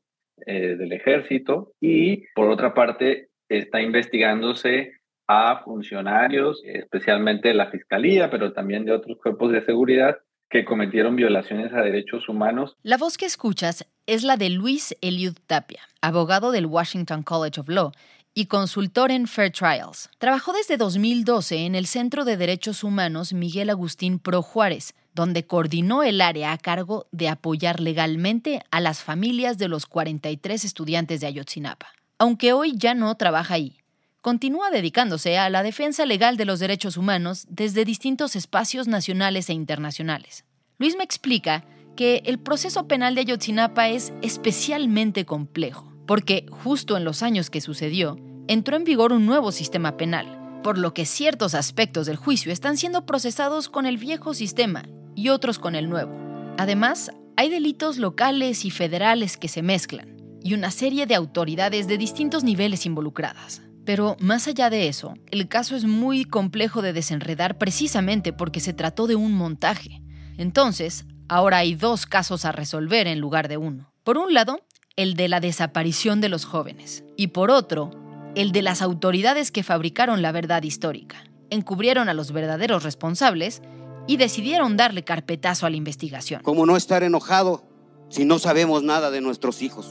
eh, 0.46 0.76
del 0.76 0.92
ejército 0.92 1.72
y 1.81 2.24
por 2.35 2.50
otra 2.50 2.72
parte 2.74 3.29
está 3.48 3.83
investigándose 3.83 4.92
a 5.26 5.62
funcionarios, 5.64 6.62
especialmente 6.64 7.48
de 7.48 7.55
la 7.55 7.70
Fiscalía, 7.70 8.31
pero 8.31 8.53
también 8.53 8.85
de 8.85 8.92
otros 8.92 9.18
cuerpos 9.22 9.53
de 9.53 9.64
seguridad 9.64 10.18
que 10.48 10.64
cometieron 10.64 11.14
violaciones 11.14 11.72
a 11.72 11.83
derechos 11.83 12.29
humanos. 12.29 12.76
La 12.83 12.96
voz 12.96 13.16
que 13.16 13.26
escuchas 13.26 13.87
es 14.07 14.24
la 14.24 14.37
de 14.37 14.50
Luis 14.50 14.96
Eliud 15.00 15.37
Tapia, 15.46 15.83
abogado 16.00 16.50
del 16.50 16.66
Washington 16.66 17.22
College 17.22 17.61
of 17.61 17.68
Law 17.68 17.92
y 18.35 18.46
consultor 18.46 19.11
en 19.11 19.26
Fair 19.26 19.53
Trials. 19.53 20.11
Trabajó 20.18 20.53
desde 20.53 20.76
2012 20.76 21.66
en 21.66 21.74
el 21.74 21.87
Centro 21.87 22.24
de 22.24 22.37
Derechos 22.37 22.83
Humanos 22.83 23.33
Miguel 23.33 23.70
Agustín 23.70 24.18
Pro 24.18 24.42
Juárez, 24.42 24.94
donde 25.14 25.46
coordinó 25.46 26.02
el 26.02 26.20
área 26.20 26.52
a 26.52 26.58
cargo 26.58 27.06
de 27.12 27.28
apoyar 27.28 27.80
legalmente 27.80 28.62
a 28.70 28.80
las 28.80 29.02
familias 29.02 29.58
de 29.58 29.68
los 29.68 29.86
43 29.86 30.64
estudiantes 30.64 31.20
de 31.20 31.26
Ayotzinapa. 31.26 31.88
Aunque 32.18 32.52
hoy 32.52 32.74
ya 32.76 32.94
no 32.94 33.14
trabaja 33.16 33.54
ahí, 33.54 33.78
continúa 34.20 34.70
dedicándose 34.70 35.38
a 35.38 35.50
la 35.50 35.62
defensa 35.62 36.06
legal 36.06 36.36
de 36.36 36.44
los 36.44 36.60
derechos 36.60 36.96
humanos 36.96 37.46
desde 37.48 37.84
distintos 37.84 38.36
espacios 38.36 38.88
nacionales 38.88 39.48
e 39.48 39.54
internacionales. 39.54 40.44
Luis 40.78 40.96
me 40.96 41.04
explica 41.04 41.64
que 41.96 42.22
el 42.26 42.38
proceso 42.38 42.86
penal 42.86 43.14
de 43.14 43.22
Ayotzinapa 43.22 43.88
es 43.88 44.12
especialmente 44.22 45.24
complejo, 45.24 45.92
porque 46.06 46.46
justo 46.50 46.96
en 46.96 47.04
los 47.04 47.22
años 47.22 47.50
que 47.50 47.60
sucedió, 47.60 48.18
entró 48.48 48.76
en 48.76 48.84
vigor 48.84 49.12
un 49.12 49.26
nuevo 49.26 49.52
sistema 49.52 49.96
penal, 49.96 50.39
por 50.62 50.78
lo 50.78 50.94
que 50.94 51.06
ciertos 51.06 51.54
aspectos 51.54 52.06
del 52.06 52.16
juicio 52.16 52.52
están 52.52 52.76
siendo 52.76 53.06
procesados 53.06 53.68
con 53.68 53.86
el 53.86 53.98
viejo 53.98 54.34
sistema 54.34 54.84
y 55.14 55.28
otros 55.30 55.58
con 55.58 55.74
el 55.74 55.88
nuevo. 55.88 56.12
Además, 56.58 57.10
hay 57.36 57.48
delitos 57.48 57.96
locales 57.98 58.64
y 58.64 58.70
federales 58.70 59.36
que 59.36 59.48
se 59.48 59.62
mezclan, 59.62 60.16
y 60.42 60.54
una 60.54 60.70
serie 60.70 61.06
de 61.06 61.14
autoridades 61.14 61.86
de 61.88 61.98
distintos 61.98 62.44
niveles 62.44 62.86
involucradas. 62.86 63.62
Pero 63.84 64.16
más 64.20 64.46
allá 64.46 64.70
de 64.70 64.88
eso, 64.88 65.14
el 65.30 65.48
caso 65.48 65.74
es 65.74 65.84
muy 65.84 66.24
complejo 66.24 66.82
de 66.82 66.92
desenredar 66.92 67.58
precisamente 67.58 68.32
porque 68.32 68.60
se 68.60 68.72
trató 68.72 69.06
de 69.06 69.16
un 69.16 69.32
montaje. 69.32 70.02
Entonces, 70.36 71.06
ahora 71.28 71.58
hay 71.58 71.74
dos 71.74 72.06
casos 72.06 72.44
a 72.44 72.52
resolver 72.52 73.06
en 73.06 73.20
lugar 73.20 73.48
de 73.48 73.56
uno. 73.56 73.92
Por 74.04 74.18
un 74.18 74.34
lado, 74.34 74.60
el 74.96 75.14
de 75.14 75.28
la 75.28 75.40
desaparición 75.40 76.20
de 76.20 76.28
los 76.28 76.44
jóvenes, 76.44 77.04
y 77.16 77.28
por 77.28 77.50
otro, 77.50 77.90
el 78.34 78.52
de 78.52 78.62
las 78.62 78.82
autoridades 78.82 79.50
que 79.50 79.62
fabricaron 79.62 80.22
la 80.22 80.32
verdad 80.32 80.62
histórica, 80.62 81.24
encubrieron 81.50 82.08
a 82.08 82.14
los 82.14 82.32
verdaderos 82.32 82.84
responsables 82.84 83.62
y 84.06 84.16
decidieron 84.16 84.76
darle 84.76 85.04
carpetazo 85.04 85.66
a 85.66 85.70
la 85.70 85.76
investigación. 85.76 86.42
¿Cómo 86.42 86.66
no 86.66 86.76
estar 86.76 87.02
enojado 87.02 87.64
si 88.08 88.24
no 88.24 88.38
sabemos 88.38 88.82
nada 88.82 89.10
de 89.10 89.20
nuestros 89.20 89.62
hijos? 89.62 89.90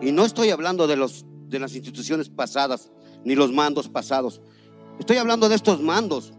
Y 0.00 0.12
no 0.12 0.24
estoy 0.24 0.50
hablando 0.50 0.86
de, 0.86 0.96
los, 0.96 1.24
de 1.48 1.58
las 1.58 1.74
instituciones 1.74 2.28
pasadas, 2.28 2.90
ni 3.24 3.34
los 3.34 3.52
mandos 3.52 3.88
pasados. 3.88 4.40
Estoy 4.98 5.16
hablando 5.16 5.48
de 5.48 5.56
estos 5.56 5.80
mandos, 5.80 6.32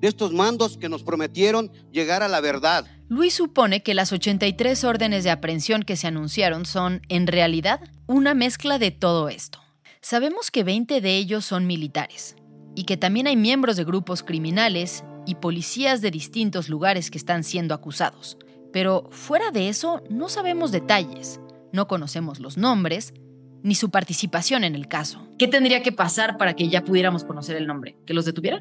de 0.00 0.08
estos 0.08 0.32
mandos 0.32 0.78
que 0.78 0.88
nos 0.88 1.02
prometieron 1.02 1.70
llegar 1.90 2.22
a 2.22 2.28
la 2.28 2.40
verdad. 2.40 2.86
Luis 3.08 3.34
supone 3.34 3.82
que 3.82 3.94
las 3.94 4.12
83 4.12 4.84
órdenes 4.84 5.24
de 5.24 5.30
aprehensión 5.30 5.82
que 5.82 5.96
se 5.96 6.06
anunciaron 6.06 6.66
son, 6.66 7.02
en 7.08 7.26
realidad, 7.26 7.80
una 8.06 8.34
mezcla 8.34 8.78
de 8.78 8.90
todo 8.90 9.28
esto. 9.28 9.60
Sabemos 10.00 10.50
que 10.50 10.64
20 10.64 11.00
de 11.00 11.16
ellos 11.16 11.44
son 11.44 11.66
militares 11.66 12.36
y 12.74 12.84
que 12.84 12.96
también 12.96 13.26
hay 13.26 13.36
miembros 13.36 13.76
de 13.76 13.84
grupos 13.84 14.22
criminales 14.22 15.04
y 15.26 15.34
policías 15.34 16.00
de 16.00 16.10
distintos 16.10 16.68
lugares 16.68 17.10
que 17.10 17.18
están 17.18 17.42
siendo 17.42 17.74
acusados. 17.74 18.38
Pero 18.72 19.08
fuera 19.10 19.50
de 19.50 19.68
eso, 19.68 20.02
no 20.08 20.28
sabemos 20.28 20.70
detalles, 20.70 21.40
no 21.72 21.88
conocemos 21.88 22.38
los 22.38 22.56
nombres, 22.56 23.12
ni 23.62 23.74
su 23.74 23.90
participación 23.90 24.64
en 24.64 24.74
el 24.74 24.88
caso. 24.88 25.26
¿Qué 25.38 25.46
tendría 25.46 25.82
que 25.82 25.92
pasar 25.92 26.36
para 26.36 26.54
que 26.54 26.68
ya 26.68 26.82
pudiéramos 26.82 27.24
conocer 27.24 27.56
el 27.56 27.66
nombre? 27.66 27.96
¿Que 28.06 28.14
los 28.14 28.24
detuvieran? 28.24 28.60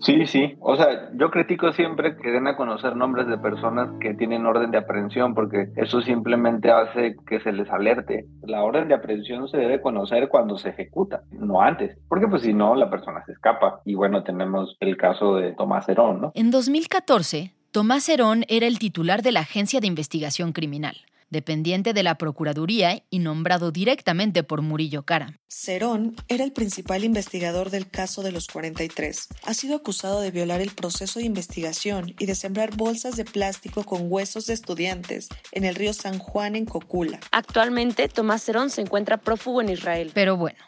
Sí, 0.00 0.26
sí. 0.26 0.56
O 0.60 0.76
sea, 0.76 1.10
yo 1.14 1.30
critico 1.30 1.72
siempre 1.72 2.16
que 2.16 2.30
den 2.30 2.46
a 2.46 2.56
conocer 2.56 2.96
nombres 2.96 3.28
de 3.28 3.38
personas 3.38 3.88
que 4.00 4.14
tienen 4.14 4.44
orden 4.46 4.70
de 4.70 4.78
aprehensión, 4.78 5.34
porque 5.34 5.68
eso 5.76 6.00
simplemente 6.02 6.70
hace 6.70 7.16
que 7.26 7.40
se 7.40 7.52
les 7.52 7.70
alerte. 7.70 8.26
La 8.42 8.62
orden 8.62 8.88
de 8.88 8.94
aprehensión 8.94 9.48
se 9.48 9.58
debe 9.58 9.80
conocer 9.80 10.28
cuando 10.28 10.58
se 10.58 10.70
ejecuta, 10.70 11.22
no 11.30 11.60
antes, 11.60 11.96
porque 12.08 12.26
pues 12.26 12.42
si 12.42 12.52
no, 12.52 12.74
la 12.74 12.90
persona 12.90 13.24
se 13.24 13.32
escapa. 13.32 13.80
Y 13.84 13.94
bueno, 13.94 14.22
tenemos 14.24 14.76
el 14.80 14.96
caso 14.96 15.36
de 15.36 15.52
Tomás 15.52 15.88
Herón, 15.88 16.20
¿no? 16.20 16.32
En 16.34 16.50
2014, 16.50 17.52
Tomás 17.70 18.08
Herón 18.08 18.44
era 18.48 18.66
el 18.66 18.78
titular 18.78 19.22
de 19.22 19.32
la 19.32 19.40
Agencia 19.40 19.80
de 19.80 19.86
Investigación 19.86 20.52
Criminal 20.52 20.96
dependiente 21.30 21.92
de 21.92 22.02
la 22.02 22.18
Procuraduría 22.18 23.02
y 23.10 23.18
nombrado 23.18 23.72
directamente 23.72 24.42
por 24.42 24.62
Murillo 24.62 25.04
Cara. 25.04 25.38
Cerón 25.48 26.16
era 26.28 26.44
el 26.44 26.52
principal 26.52 27.04
investigador 27.04 27.70
del 27.70 27.88
caso 27.88 28.22
de 28.22 28.32
los 28.32 28.46
43. 28.46 29.28
Ha 29.44 29.54
sido 29.54 29.76
acusado 29.76 30.20
de 30.20 30.30
violar 30.30 30.60
el 30.60 30.70
proceso 30.70 31.18
de 31.18 31.24
investigación 31.24 32.14
y 32.18 32.26
de 32.26 32.34
sembrar 32.34 32.76
bolsas 32.76 33.16
de 33.16 33.24
plástico 33.24 33.84
con 33.84 34.10
huesos 34.10 34.46
de 34.46 34.54
estudiantes 34.54 35.28
en 35.52 35.64
el 35.64 35.74
río 35.74 35.92
San 35.92 36.18
Juan 36.18 36.56
en 36.56 36.66
Cocula. 36.66 37.20
Actualmente, 37.32 38.08
Tomás 38.08 38.42
Cerón 38.42 38.70
se 38.70 38.82
encuentra 38.82 39.18
prófugo 39.18 39.60
en 39.60 39.70
Israel. 39.70 40.10
Pero 40.14 40.36
bueno, 40.36 40.58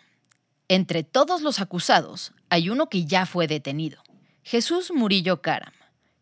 entre 0.69 1.03
todos 1.05 1.43
los 1.43 1.61
acusados 1.61 2.33
hay 2.51 2.71
uno 2.71 2.89
que 2.89 3.05
ya 3.05 3.27
fue 3.27 3.47
detenido, 3.47 4.03
Jesús 4.43 4.91
Murillo 4.95 5.43
Caram, 5.43 5.73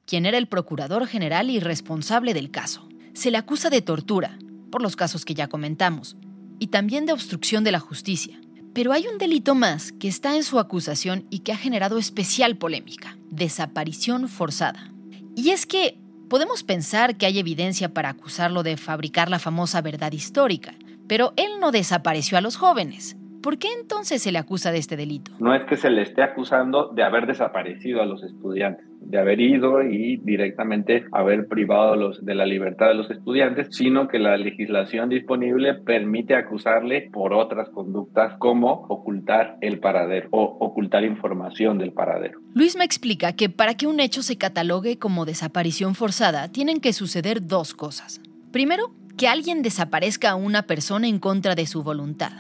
quien 0.05 0.27
era 0.27 0.39
el 0.39 0.49
procurador 0.49 1.07
general 1.07 1.51
y 1.51 1.61
responsable 1.61 2.35
del 2.35 2.51
caso 2.51 2.86
se 3.17 3.31
le 3.31 3.39
acusa 3.39 3.71
de 3.71 3.81
tortura, 3.81 4.39
por 4.71 4.83
los 4.83 4.95
casos 4.95 5.25
que 5.25 5.35
ya 5.35 5.49
comentamos, 5.49 6.17
y 6.59 6.67
también 6.67 7.07
de 7.07 7.15
obstrucción 7.15 7.65
de 7.65 7.73
la 7.73 7.81
justicia. 7.81 8.39
Pero 8.75 8.93
hay 8.93 9.07
un 9.07 9.17
delito 9.17 9.55
más 9.55 9.93
que 9.93 10.07
está 10.07 10.37
en 10.37 10.45
su 10.45 10.59
acusación 10.59 11.27
y 11.31 11.39
que 11.39 11.53
ha 11.53 11.57
generado 11.57 11.97
especial 11.97 12.59
polémica, 12.59 13.17
desaparición 13.31 14.29
forzada. 14.29 14.93
Y 15.35 15.51
es 15.51 15.65
que 15.65 15.99
podemos 16.29 16.63
pensar 16.63 17.17
que 17.17 17.25
hay 17.25 17.39
evidencia 17.39 17.95
para 17.95 18.11
acusarlo 18.11 18.63
de 18.63 18.77
fabricar 18.77 19.31
la 19.31 19.39
famosa 19.39 19.81
verdad 19.81 20.13
histórica, 20.13 20.75
pero 21.09 21.33
él 21.37 21.53
no 21.59 21.73
desapareció 21.73 22.37
a 22.37 22.43
los 22.43 22.57
jóvenes. 22.57 23.17
¿Por 23.43 23.59
qué 23.59 23.69
entonces 23.81 24.23
se 24.23 24.33
le 24.33 24.39
acusa 24.39 24.73
de 24.73 24.79
este 24.79 24.97
delito? 24.97 25.33
No 25.39 25.55
es 25.55 25.65
que 25.65 25.77
se 25.77 25.91
le 25.91 26.03
esté 26.03 26.23
acusando 26.23 26.89
de 26.89 27.03
haber 27.03 27.27
desaparecido 27.27 28.03
a 28.03 28.07
los 28.07 28.23
estudiantes 28.23 28.87
de 29.09 29.19
haber 29.19 29.41
ido 29.41 29.83
y 29.83 30.17
directamente 30.19 31.05
haber 31.13 31.47
privado 31.47 31.97
los, 31.97 32.25
de 32.25 32.35
la 32.35 32.45
libertad 32.45 32.89
de 32.89 32.95
los 32.95 33.11
estudiantes, 33.11 33.69
sino 33.71 34.09
que 34.09 34.19
la 34.19 34.37
legislación 34.37 35.09
disponible 35.09 35.75
permite 35.75 36.35
acusarle 36.35 37.09
por 37.13 37.33
otras 37.33 37.69
conductas 37.71 38.37
como 38.39 38.87
ocultar 38.89 39.57
el 39.61 39.79
paradero 39.79 40.29
o 40.33 40.43
ocultar 40.61 41.05
información 41.05 41.79
del 41.79 41.93
paradero. 41.93 42.41
Luis 42.55 42.77
me 42.77 42.85
explica 42.85 43.35
que 43.35 43.49
para 43.49 43.75
que 43.75 43.87
un 43.87 44.01
hecho 44.01 44.23
se 44.23 44.37
catalogue 44.37 44.99
como 44.99 45.25
desaparición 45.25 45.95
forzada 45.95 46.51
tienen 46.51 46.81
que 46.81 46.93
suceder 46.93 47.47
dos 47.47 47.75
cosas. 47.75 48.21
Primero, 48.51 48.93
que 49.17 49.29
alguien 49.29 49.63
desaparezca 49.63 50.31
a 50.31 50.37
una 50.37 50.63
persona 50.63 51.07
en 51.09 51.19
contra 51.19 51.55
de 51.55 51.67
su 51.67 51.83
voluntad. 51.83 52.33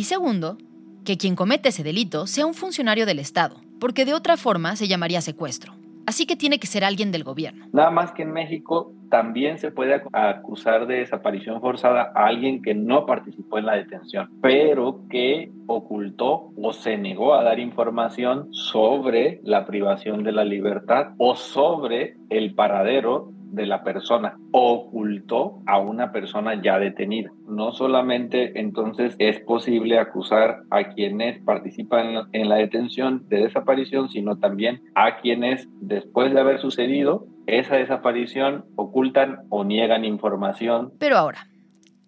Y 0.00 0.04
segundo, 0.04 0.56
que 1.04 1.18
quien 1.18 1.36
comete 1.36 1.68
ese 1.68 1.82
delito 1.82 2.26
sea 2.26 2.46
un 2.46 2.54
funcionario 2.54 3.04
del 3.04 3.18
Estado, 3.18 3.56
porque 3.78 4.06
de 4.06 4.14
otra 4.14 4.38
forma 4.38 4.74
se 4.74 4.88
llamaría 4.88 5.20
secuestro. 5.20 5.74
Así 6.06 6.24
que 6.24 6.36
tiene 6.36 6.58
que 6.58 6.66
ser 6.66 6.84
alguien 6.84 7.12
del 7.12 7.22
gobierno. 7.22 7.66
Nada 7.74 7.90
más 7.90 8.10
que 8.12 8.22
en 8.22 8.32
México 8.32 8.94
también 9.10 9.58
se 9.58 9.70
puede 9.70 10.00
acusar 10.14 10.86
de 10.86 11.00
desaparición 11.00 11.60
forzada 11.60 12.12
a 12.14 12.28
alguien 12.28 12.62
que 12.62 12.74
no 12.74 13.04
participó 13.04 13.58
en 13.58 13.66
la 13.66 13.74
detención, 13.74 14.30
pero 14.40 15.02
que 15.10 15.52
ocultó 15.66 16.50
o 16.56 16.72
se 16.72 16.96
negó 16.96 17.34
a 17.34 17.44
dar 17.44 17.58
información 17.58 18.48
sobre 18.54 19.42
la 19.44 19.66
privación 19.66 20.24
de 20.24 20.32
la 20.32 20.46
libertad 20.46 21.08
o 21.18 21.36
sobre 21.36 22.16
el 22.30 22.54
paradero 22.54 23.32
de 23.52 23.66
la 23.66 23.82
persona 23.82 24.38
ocultó 24.52 25.62
a 25.66 25.78
una 25.78 26.12
persona 26.12 26.60
ya 26.62 26.78
detenida. 26.78 27.30
No 27.46 27.72
solamente 27.72 28.58
entonces 28.60 29.14
es 29.18 29.40
posible 29.40 29.98
acusar 29.98 30.62
a 30.70 30.88
quienes 30.88 31.42
participan 31.44 32.28
en 32.32 32.48
la 32.48 32.56
detención 32.56 33.28
de 33.28 33.44
desaparición, 33.44 34.08
sino 34.08 34.38
también 34.38 34.82
a 34.94 35.20
quienes 35.20 35.68
después 35.80 36.32
de 36.32 36.40
haber 36.40 36.60
sucedido 36.60 37.26
esa 37.46 37.76
desaparición 37.76 38.64
ocultan 38.76 39.40
o 39.48 39.64
niegan 39.64 40.04
información. 40.04 40.92
Pero 40.98 41.16
ahora, 41.16 41.48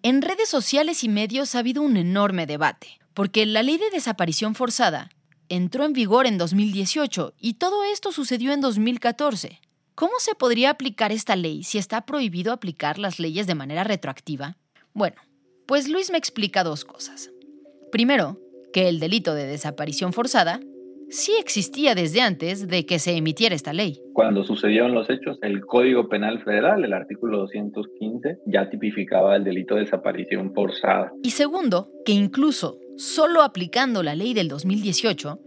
en 0.01 0.21
redes 0.21 0.49
sociales 0.49 1.03
y 1.03 1.09
medios 1.09 1.55
ha 1.55 1.59
habido 1.59 1.81
un 1.81 1.97
enorme 1.97 2.45
debate, 2.45 2.87
porque 3.13 3.45
la 3.45 3.63
ley 3.63 3.77
de 3.77 3.89
desaparición 3.89 4.55
forzada 4.55 5.09
entró 5.49 5.85
en 5.85 5.93
vigor 5.93 6.25
en 6.25 6.37
2018 6.37 7.33
y 7.39 7.55
todo 7.55 7.83
esto 7.83 8.11
sucedió 8.11 8.53
en 8.53 8.61
2014. 8.61 9.59
¿Cómo 9.95 10.13
se 10.17 10.33
podría 10.33 10.71
aplicar 10.71 11.11
esta 11.11 11.35
ley 11.35 11.61
si 11.61 11.77
está 11.77 12.01
prohibido 12.01 12.51
aplicar 12.51 12.97
las 12.97 13.19
leyes 13.19 13.45
de 13.45 13.53
manera 13.53 13.83
retroactiva? 13.83 14.57
Bueno, 14.93 15.17
pues 15.67 15.87
Luis 15.87 16.11
me 16.11 16.17
explica 16.17 16.63
dos 16.63 16.83
cosas. 16.83 17.31
Primero, 17.91 18.39
que 18.73 18.89
el 18.89 18.99
delito 18.99 19.35
de 19.35 19.45
desaparición 19.45 20.11
forzada 20.11 20.59
sí 21.09 21.33
existía 21.39 21.93
desde 21.93 22.21
antes 22.21 22.67
de 22.67 22.87
que 22.87 22.97
se 22.97 23.15
emitiera 23.15 23.53
esta 23.53 23.71
ley. 23.71 24.01
Cuando 24.13 24.43
sucedieron 24.43 24.95
los 24.95 25.11
hechos, 25.11 25.37
el 25.43 25.61
Código 25.61 26.09
Penal 26.09 26.43
Federal, 26.43 26.83
el 26.83 26.93
artículo 26.93 27.37
215, 27.37 28.39
ya 28.47 28.71
tipificaba 28.71 29.35
el 29.35 29.43
delito 29.43 29.75
de 29.75 29.81
desaparición 29.81 30.55
forzada. 30.55 31.11
Y 31.21 31.29
segundo, 31.29 31.91
que 32.03 32.13
incluso 32.13 32.79
solo 32.97 33.43
aplicando 33.43 34.01
la 34.01 34.15
ley 34.15 34.33
del 34.33 34.47
2018, 34.47 35.39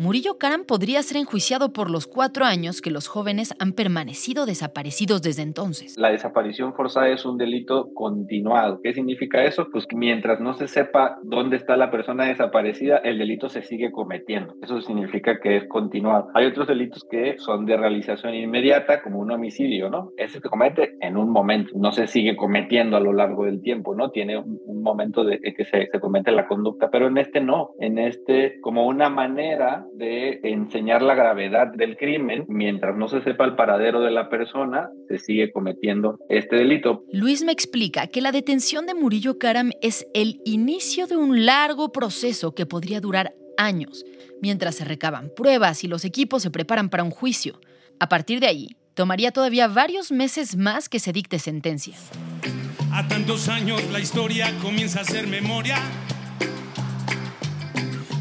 Murillo 0.00 0.38
Karam 0.38 0.64
podría 0.64 1.02
ser 1.02 1.18
enjuiciado 1.18 1.74
por 1.74 1.90
los 1.90 2.06
cuatro 2.06 2.46
años 2.46 2.80
que 2.80 2.90
los 2.90 3.06
jóvenes 3.06 3.54
han 3.58 3.74
permanecido 3.74 4.46
desaparecidos 4.46 5.20
desde 5.20 5.42
entonces. 5.42 5.98
La 5.98 6.10
desaparición 6.10 6.72
forzada 6.72 7.10
es 7.10 7.26
un 7.26 7.36
delito 7.36 7.92
continuado. 7.92 8.80
¿Qué 8.82 8.94
significa 8.94 9.44
eso? 9.44 9.68
Pues 9.70 9.86
que 9.86 9.96
mientras 9.96 10.40
no 10.40 10.54
se 10.54 10.68
sepa 10.68 11.18
dónde 11.22 11.58
está 11.58 11.76
la 11.76 11.90
persona 11.90 12.24
desaparecida, 12.24 12.96
el 12.96 13.18
delito 13.18 13.50
se 13.50 13.60
sigue 13.60 13.92
cometiendo. 13.92 14.54
Eso 14.62 14.80
significa 14.80 15.38
que 15.38 15.58
es 15.58 15.68
continuado. 15.68 16.28
Hay 16.32 16.46
otros 16.46 16.66
delitos 16.66 17.04
que 17.10 17.36
son 17.36 17.66
de 17.66 17.76
realización 17.76 18.34
inmediata, 18.34 19.02
como 19.02 19.18
un 19.18 19.30
homicidio, 19.30 19.90
¿no? 19.90 20.12
Ese 20.16 20.40
se 20.40 20.48
comete 20.48 20.96
en 21.00 21.18
un 21.18 21.28
momento, 21.28 21.72
no 21.74 21.92
se 21.92 22.06
sigue 22.06 22.36
cometiendo 22.36 22.96
a 22.96 23.00
lo 23.00 23.12
largo 23.12 23.44
del 23.44 23.60
tiempo, 23.60 23.94
¿no? 23.94 24.10
Tiene 24.10 24.38
un, 24.38 24.80
momento 24.80 25.24
de 25.24 25.38
que 25.40 25.66
se, 25.66 25.88
se 25.88 26.00
comete 26.00 26.32
la 26.32 26.48
conducta, 26.48 26.88
pero 26.90 27.08
en 27.08 27.18
este 27.18 27.42
no. 27.42 27.72
En 27.80 27.98
este, 27.98 28.58
como 28.62 28.86
una 28.86 29.10
manera 29.10 29.84
de 29.94 30.40
enseñar 30.42 31.02
la 31.02 31.14
gravedad 31.14 31.68
del 31.74 31.96
crimen, 31.96 32.44
mientras 32.48 32.96
no 32.96 33.08
se 33.08 33.22
sepa 33.22 33.44
el 33.44 33.56
paradero 33.56 34.00
de 34.00 34.10
la 34.10 34.28
persona, 34.28 34.88
se 35.08 35.18
sigue 35.18 35.52
cometiendo 35.52 36.18
este 36.28 36.56
delito. 36.56 37.04
Luis 37.12 37.42
me 37.42 37.52
explica 37.52 38.06
que 38.06 38.20
la 38.20 38.32
detención 38.32 38.86
de 38.86 38.94
Murillo 38.94 39.38
Karam 39.38 39.72
es 39.80 40.06
el 40.14 40.40
inicio 40.44 41.06
de 41.06 41.16
un 41.16 41.44
largo 41.44 41.92
proceso 41.92 42.54
que 42.54 42.66
podría 42.66 43.00
durar 43.00 43.34
años, 43.56 44.04
mientras 44.40 44.76
se 44.76 44.84
recaban 44.84 45.30
pruebas 45.36 45.84
y 45.84 45.88
los 45.88 46.04
equipos 46.04 46.42
se 46.42 46.50
preparan 46.50 46.88
para 46.88 47.04
un 47.04 47.10
juicio. 47.10 47.60
A 47.98 48.08
partir 48.08 48.40
de 48.40 48.46
ahí, 48.46 48.76
tomaría 48.94 49.32
todavía 49.32 49.68
varios 49.68 50.10
meses 50.10 50.56
más 50.56 50.88
que 50.88 50.98
se 50.98 51.12
dicte 51.12 51.38
sentencia. 51.38 51.94
A 52.92 53.06
tantos 53.06 53.48
años 53.48 53.82
la 53.92 54.00
historia 54.00 54.52
comienza 54.62 55.00
a 55.00 55.04
ser 55.04 55.26
memoria 55.26 55.76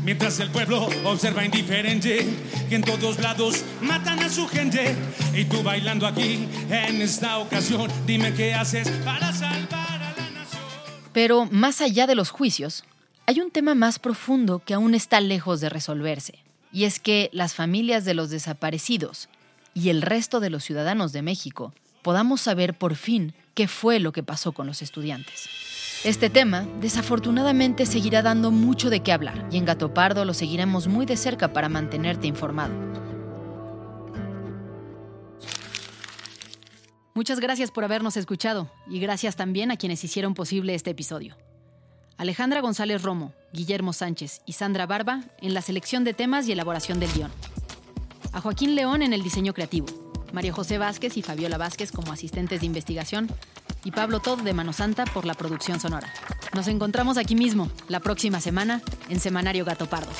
Mientras 0.03 0.39
el 0.39 0.49
pueblo 0.49 0.87
observa 1.03 1.45
indiferente 1.45 2.25
que 2.69 2.75
en 2.75 2.83
todos 2.83 3.19
lados 3.19 3.63
matan 3.81 4.19
a 4.19 4.29
su 4.29 4.47
gente. 4.47 4.95
Y 5.33 5.45
tú 5.45 5.61
bailando 5.61 6.07
aquí 6.07 6.47
en 6.69 7.01
esta 7.01 7.37
ocasión, 7.37 7.91
dime 8.05 8.33
qué 8.33 8.53
haces 8.53 8.89
para 9.03 9.31
salvar 9.33 10.01
a 10.01 10.13
la 10.15 10.29
nación. 10.31 10.63
Pero 11.13 11.45
más 11.45 11.81
allá 11.81 12.07
de 12.07 12.15
los 12.15 12.29
juicios, 12.29 12.83
hay 13.25 13.41
un 13.41 13.51
tema 13.51 13.75
más 13.75 13.99
profundo 13.99 14.59
que 14.65 14.73
aún 14.73 14.95
está 14.95 15.21
lejos 15.21 15.61
de 15.61 15.69
resolverse. 15.69 16.39
Y 16.71 16.85
es 16.85 16.99
que 16.99 17.29
las 17.33 17.53
familias 17.53 18.05
de 18.05 18.13
los 18.13 18.29
desaparecidos 18.29 19.29
y 19.73 19.89
el 19.89 20.01
resto 20.01 20.39
de 20.39 20.49
los 20.49 20.63
ciudadanos 20.63 21.11
de 21.11 21.21
México 21.21 21.73
podamos 22.01 22.41
saber 22.41 22.73
por 22.73 22.95
fin 22.95 23.33
qué 23.53 23.67
fue 23.67 23.99
lo 23.99 24.11
que 24.11 24.23
pasó 24.23 24.51
con 24.51 24.67
los 24.67 24.81
estudiantes. 24.81 25.49
Este 26.05 26.29
tema, 26.29 26.65
desafortunadamente, 26.79 27.85
seguirá 27.85 28.21
dando 28.21 28.51
mucho 28.51 28.89
de 28.89 29.01
qué 29.01 29.11
hablar 29.11 29.49
y 29.51 29.57
en 29.57 29.65
Gato 29.65 29.93
Pardo 29.93 30.23
lo 30.23 30.33
seguiremos 30.33 30.87
muy 30.87 31.05
de 31.05 31.17
cerca 31.17 31.51
para 31.51 31.67
mantenerte 31.67 32.25
informado. 32.25 32.73
Muchas 37.13 37.41
gracias 37.41 37.69
por 37.69 37.83
habernos 37.83 38.15
escuchado 38.15 38.71
y 38.87 39.01
gracias 39.01 39.35
también 39.35 39.71
a 39.71 39.75
quienes 39.75 40.01
hicieron 40.05 40.35
posible 40.35 40.73
este 40.73 40.91
episodio. 40.91 41.35
Alejandra 42.15 42.61
González 42.61 43.01
Romo, 43.01 43.33
Guillermo 43.51 43.91
Sánchez 43.91 44.41
y 44.45 44.53
Sandra 44.53 44.85
Barba 44.85 45.25
en 45.41 45.53
la 45.53 45.61
selección 45.61 46.05
de 46.05 46.13
temas 46.13 46.47
y 46.47 46.53
elaboración 46.53 47.01
del 47.01 47.11
guion. 47.11 47.31
A 48.31 48.39
Joaquín 48.39 48.75
León 48.75 49.01
en 49.01 49.11
el 49.11 49.21
diseño 49.21 49.53
creativo. 49.53 49.87
María 50.31 50.53
José 50.53 50.77
Vázquez 50.77 51.17
y 51.17 51.23
Fabiola 51.23 51.57
Vázquez 51.57 51.91
como 51.91 52.13
asistentes 52.13 52.61
de 52.61 52.67
investigación 52.67 53.27
y 53.83 53.91
Pablo 53.91 54.19
Todd 54.19 54.41
de 54.41 54.53
Mano 54.53 54.73
Santa 54.73 55.05
por 55.05 55.25
la 55.25 55.33
producción 55.33 55.79
sonora. 55.79 56.07
Nos 56.55 56.67
encontramos 56.67 57.17
aquí 57.17 57.35
mismo, 57.35 57.69
la 57.87 57.99
próxima 57.99 58.39
semana, 58.39 58.81
en 59.09 59.19
Semanario 59.19 59.65
Gato 59.65 59.87
Pardo. 59.87 60.11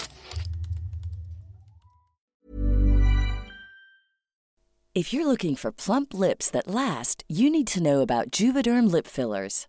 If 4.96 5.14
you're 5.14 5.26
looking 5.26 5.56
for 5.56 5.72
plump 5.72 6.14
lips 6.14 6.50
that 6.50 6.68
last, 6.68 7.24
you 7.30 7.50
need 7.50 7.68
to 7.68 7.82
know 7.82 8.02
about 8.02 8.32
Juvederm 8.32 8.92
lip 8.92 9.08
fillers. 9.08 9.68